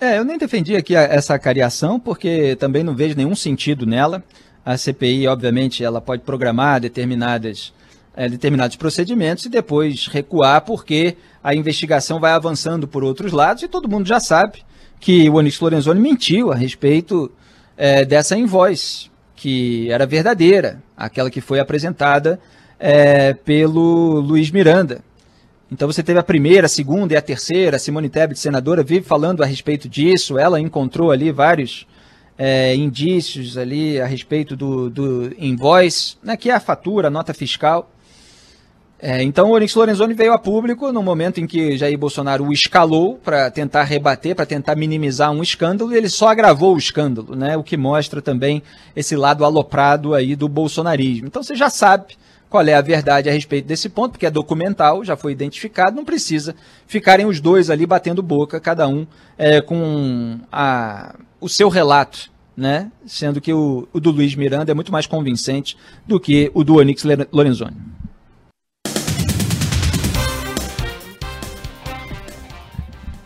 [0.00, 4.22] É, eu nem defendi aqui essa cariação, porque também não vejo nenhum sentido nela.
[4.64, 7.72] A CPI, obviamente, ela pode programar determinadas,
[8.14, 13.68] é, determinados procedimentos e depois recuar, porque a investigação vai avançando por outros lados e
[13.68, 14.62] todo mundo já sabe
[15.00, 17.32] que o Onix Lorenzoni mentiu a respeito
[17.76, 19.10] é, dessa invoice
[19.42, 22.38] que era verdadeira, aquela que foi apresentada
[22.78, 25.00] é, pelo Luiz Miranda.
[25.68, 29.04] Então você teve a primeira, a segunda e a terceira, a Simone Tebet, senadora, vive
[29.04, 31.88] falando a respeito disso, ela encontrou ali vários
[32.38, 37.34] é, indícios ali a respeito do, do invoice, né, que é a fatura, a nota
[37.34, 37.91] fiscal,
[39.04, 42.52] é, então o Onyx Lorenzoni veio a público no momento em que Jair Bolsonaro o
[42.52, 47.34] escalou para tentar rebater, para tentar minimizar um escândalo, e ele só agravou o escândalo,
[47.34, 47.56] né?
[47.56, 48.62] O que mostra também
[48.94, 51.26] esse lado aloprado aí do bolsonarismo.
[51.26, 52.16] Então você já sabe
[52.48, 56.04] qual é a verdade a respeito desse ponto, porque é documental, já foi identificado, não
[56.04, 56.54] precisa
[56.86, 59.04] ficarem os dois ali batendo boca, cada um
[59.36, 62.30] é, com a, o seu relato.
[62.56, 62.92] Né?
[63.04, 65.76] Sendo que o, o do Luiz Miranda é muito mais convincente
[66.06, 67.76] do que o do Onyx Lorenzoni.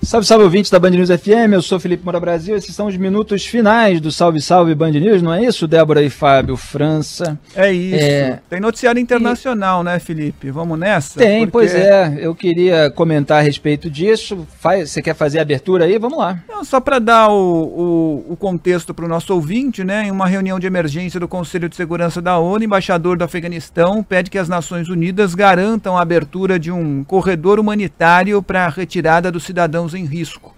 [0.06, 2.96] Salve, salve ouvintes da Band News FM, eu sou Felipe Moura Brasil, esses são os
[2.96, 7.36] minutos finais do Salve Salve Band News, não é isso, Débora e Fábio França?
[7.56, 8.38] É isso, é...
[8.48, 9.84] tem noticiário internacional, e...
[9.84, 10.48] né Felipe?
[10.52, 11.18] Vamos nessa?
[11.18, 11.50] Tem, Porque...
[11.50, 14.92] pois é, eu queria comentar a respeito disso, Faz...
[14.92, 15.98] você quer fazer a abertura aí?
[15.98, 16.38] Vamos lá.
[16.48, 20.28] Não, só para dar o, o, o contexto para o nosso ouvinte, né, em uma
[20.28, 24.38] reunião de emergência do Conselho de Segurança da ONU, o embaixador do Afeganistão pede que
[24.38, 29.95] as Nações Unidas garantam a abertura de um corredor humanitário para a retirada dos cidadãos
[29.96, 30.54] em risco.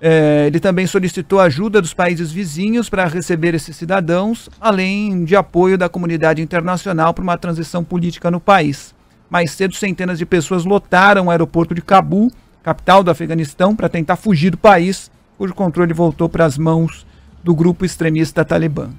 [0.00, 5.78] É, ele também solicitou ajuda dos países vizinhos para receber esses cidadãos, além de apoio
[5.78, 8.92] da comunidade internacional para uma transição política no país.
[9.30, 12.32] Mais cedo, centenas de pessoas lotaram o aeroporto de Cabul,
[12.64, 15.08] capital do Afeganistão, para tentar fugir do país,
[15.38, 17.06] cujo controle voltou para as mãos
[17.42, 18.90] do grupo extremista Talibã.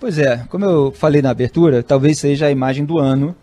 [0.00, 3.34] Pois é, como eu falei na abertura, talvez seja a imagem do ano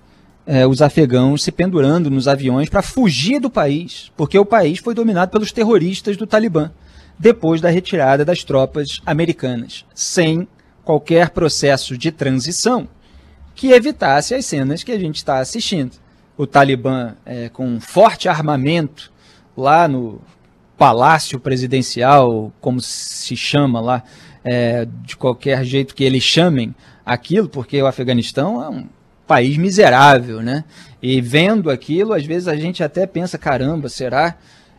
[0.45, 4.93] é, os afegãos se pendurando nos aviões para fugir do país, porque o país foi
[4.93, 6.71] dominado pelos terroristas do Talibã,
[7.17, 10.47] depois da retirada das tropas americanas, sem
[10.83, 12.87] qualquer processo de transição
[13.55, 15.93] que evitasse as cenas que a gente está assistindo.
[16.37, 19.11] O Talibã é, com forte armamento
[19.57, 20.21] lá no
[20.77, 24.03] palácio presidencial, como se chama lá,
[24.43, 26.75] é, de qualquer jeito que eles chamem
[27.05, 28.87] aquilo, porque o Afeganistão é um
[29.25, 30.63] país miserável, né?
[31.01, 34.35] E vendo aquilo, às vezes a gente até pensa, caramba, será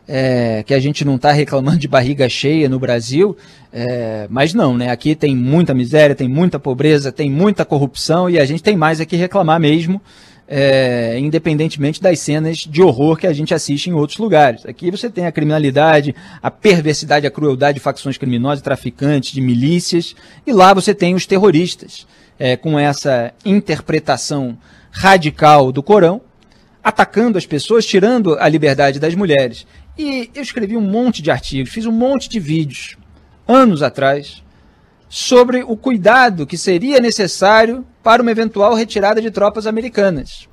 [0.07, 3.35] é, que a gente não está reclamando de barriga cheia no Brasil?
[3.71, 4.89] É, mas não, né?
[4.89, 9.01] Aqui tem muita miséria, tem muita pobreza, tem muita corrupção e a gente tem mais
[9.01, 10.01] aqui reclamar mesmo,
[10.47, 14.65] é, independentemente das cenas de horror que a gente assiste em outros lugares.
[14.65, 20.15] Aqui você tem a criminalidade, a perversidade, a crueldade de facções criminosas, traficantes, de milícias,
[20.45, 22.07] e lá você tem os terroristas
[22.39, 24.57] é, com essa interpretação
[24.91, 26.21] radical do Corão,
[26.83, 29.65] atacando as pessoas, tirando a liberdade das mulheres.
[29.97, 32.97] E eu escrevi um monte de artigos, fiz um monte de vídeos,
[33.47, 34.43] anos atrás,
[35.09, 40.47] sobre o cuidado que seria necessário para uma eventual retirada de tropas americanas.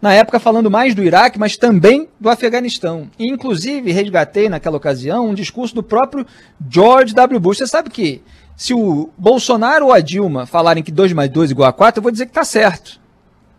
[0.00, 3.10] Na época, falando mais do Iraque, mas também do Afeganistão.
[3.18, 6.26] E, inclusive, resgatei naquela ocasião um discurso do próprio
[6.68, 7.40] George W.
[7.40, 7.58] Bush.
[7.58, 8.22] Você sabe que
[8.56, 11.98] se o Bolsonaro ou a Dilma falarem que 2 mais 2 é igual a 4,
[11.98, 12.98] eu vou dizer que está certo.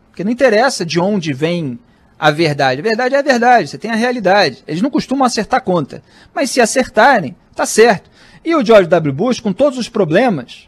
[0.09, 1.79] Porque não interessa de onde vem
[2.17, 2.81] a verdade.
[2.81, 4.63] A verdade é a verdade, você tem a realidade.
[4.67, 6.01] Eles não costumam acertar conta.
[6.33, 8.09] Mas se acertarem, está certo.
[8.43, 9.13] E o George W.
[9.13, 10.67] Bush, com todos os problemas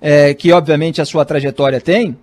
[0.00, 2.18] é, que, obviamente, a sua trajetória tem,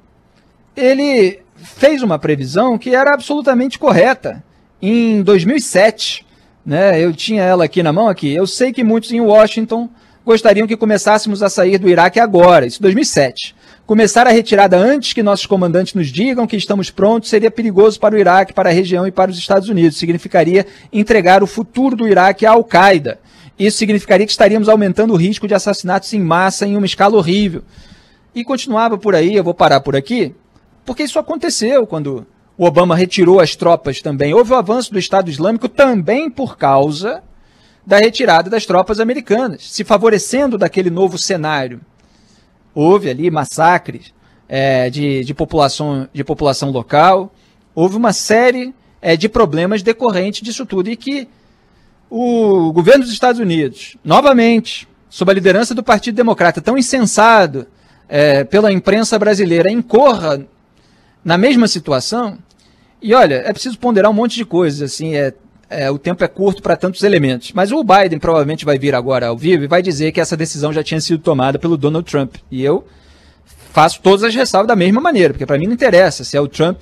[0.76, 4.44] ele fez uma previsão que era absolutamente correta.
[4.82, 6.26] Em 2007,
[6.66, 8.34] né, eu tinha ela aqui na mão aqui.
[8.34, 9.90] Eu sei que muitos em Washington
[10.26, 13.56] gostariam que começássemos a sair do Iraque agora, isso 2007.
[13.86, 18.16] Começar a retirada antes que nossos comandantes nos digam que estamos prontos seria perigoso para
[18.16, 19.98] o Iraque, para a região e para os Estados Unidos.
[19.98, 23.20] Significaria entregar o futuro do Iraque à Al-Qaeda.
[23.60, 27.64] Isso significaria que estaríamos aumentando o risco de assassinatos em massa em uma escala horrível.
[28.34, 30.34] E continuava por aí, eu vou parar por aqui,
[30.86, 32.26] porque isso aconteceu quando
[32.58, 34.34] o Obama retirou as tropas também.
[34.34, 37.22] Houve o avanço do Estado Islâmico também por causa
[37.86, 41.82] da retirada das tropas americanas, se favorecendo daquele novo cenário.
[42.74, 44.14] Houve ali massacres
[44.48, 47.34] é, de, de, população, de população local,
[47.76, 51.28] houve uma série é, de problemas decorrentes disso tudo e que
[52.10, 57.68] o governo dos Estados Unidos, novamente, sob a liderança do Partido Democrata, tão insensado
[58.08, 60.46] é, pela imprensa brasileira, incorra
[61.24, 62.38] na mesma situação.
[63.02, 65.34] E olha, é preciso ponderar um monte de coisas, assim, é,
[65.74, 67.52] é, o tempo é curto para tantos elementos.
[67.54, 70.72] Mas o Biden provavelmente vai vir agora ao vivo e vai dizer que essa decisão
[70.72, 72.36] já tinha sido tomada pelo Donald Trump.
[72.52, 72.86] E eu
[73.72, 76.48] faço todas as ressalvas da mesma maneira, porque para mim não interessa se é o
[76.48, 76.82] Trump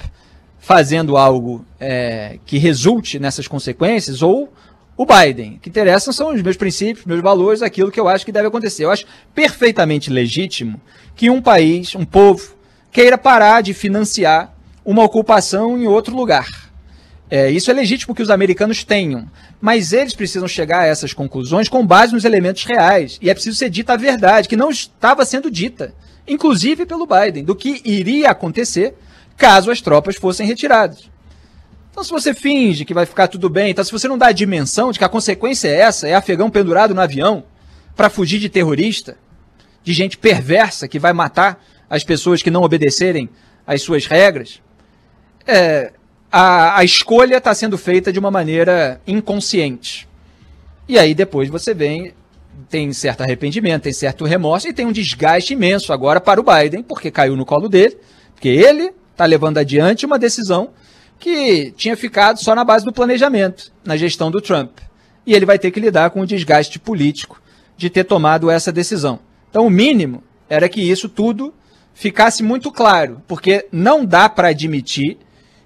[0.59, 4.51] fazendo algo é, que resulte nessas consequências ou
[4.95, 5.55] o Biden.
[5.55, 8.47] O que interessa são os meus princípios, meus valores, aquilo que eu acho que deve
[8.47, 8.85] acontecer.
[8.85, 10.79] Eu acho perfeitamente legítimo
[11.15, 12.55] que um país, um povo,
[12.91, 14.53] queira parar de financiar
[14.85, 16.70] uma ocupação em outro lugar.
[17.33, 19.25] É, isso é legítimo que os americanos tenham,
[19.61, 23.17] mas eles precisam chegar a essas conclusões com base nos elementos reais.
[23.21, 25.95] E é preciso ser dita a verdade, que não estava sendo dita,
[26.27, 28.95] inclusive pelo Biden, do que iria acontecer
[29.37, 31.09] caso as tropas fossem retiradas.
[31.89, 34.33] Então, se você finge que vai ficar tudo bem, então, se você não dá a
[34.33, 37.45] dimensão de que a consequência é essa, é afegão pendurado no avião
[37.95, 39.17] para fugir de terrorista,
[39.85, 43.29] de gente perversa que vai matar as pessoas que não obedecerem
[43.65, 44.61] às suas regras,
[45.47, 45.93] é,
[46.31, 50.07] a, a escolha está sendo feita de uma maneira inconsciente.
[50.87, 52.13] E aí depois você vem,
[52.69, 56.83] tem certo arrependimento, tem certo remorso e tem um desgaste imenso agora para o Biden,
[56.83, 57.97] porque caiu no colo dele,
[58.33, 60.69] porque ele está levando adiante uma decisão
[61.19, 64.79] que tinha ficado só na base do planejamento, na gestão do Trump.
[65.25, 67.41] E ele vai ter que lidar com o desgaste político
[67.77, 69.19] de ter tomado essa decisão.
[69.49, 71.53] Então, o mínimo era que isso tudo
[71.93, 75.17] ficasse muito claro, porque não dá para admitir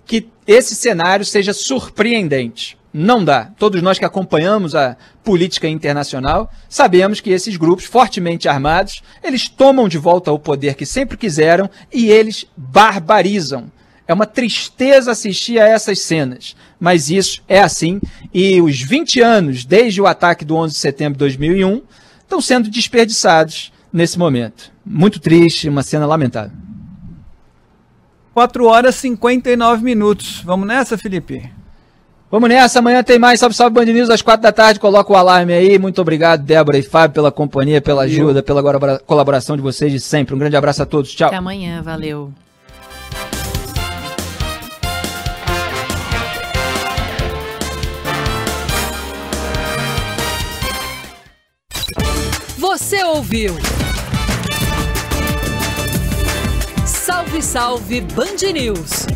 [0.06, 2.78] que esse cenário seja surpreendente.
[2.94, 3.52] Não dá.
[3.58, 9.90] Todos nós que acompanhamos a política internacional sabemos que esses grupos fortemente armados, eles tomam
[9.90, 13.70] de volta o poder que sempre quiseram e eles barbarizam.
[14.08, 18.00] É uma tristeza assistir a essas cenas, mas isso é assim
[18.34, 21.82] e os 20 anos desde o ataque do 11 de setembro de 2001
[22.22, 24.72] estão sendo desperdiçados nesse momento.
[24.86, 26.52] Muito triste, uma cena lamentável.
[28.36, 30.42] 4 horas e 59 minutos.
[30.44, 31.50] Vamos nessa, Felipe?
[32.30, 35.16] Vamos nessa, amanhã tem mais Salve Salve Band News às 4 da tarde, coloca o
[35.16, 35.80] alarme aí.
[35.80, 40.36] Muito obrigado, Débora e Fábio, pela companhia, pela ajuda, pela colaboração de vocês de sempre.
[40.36, 41.30] Um grande abraço a todos, tchau.
[41.30, 42.34] Até amanhã, valeu.
[52.58, 53.56] Você ouviu?
[57.16, 59.15] Salve, salve Band News!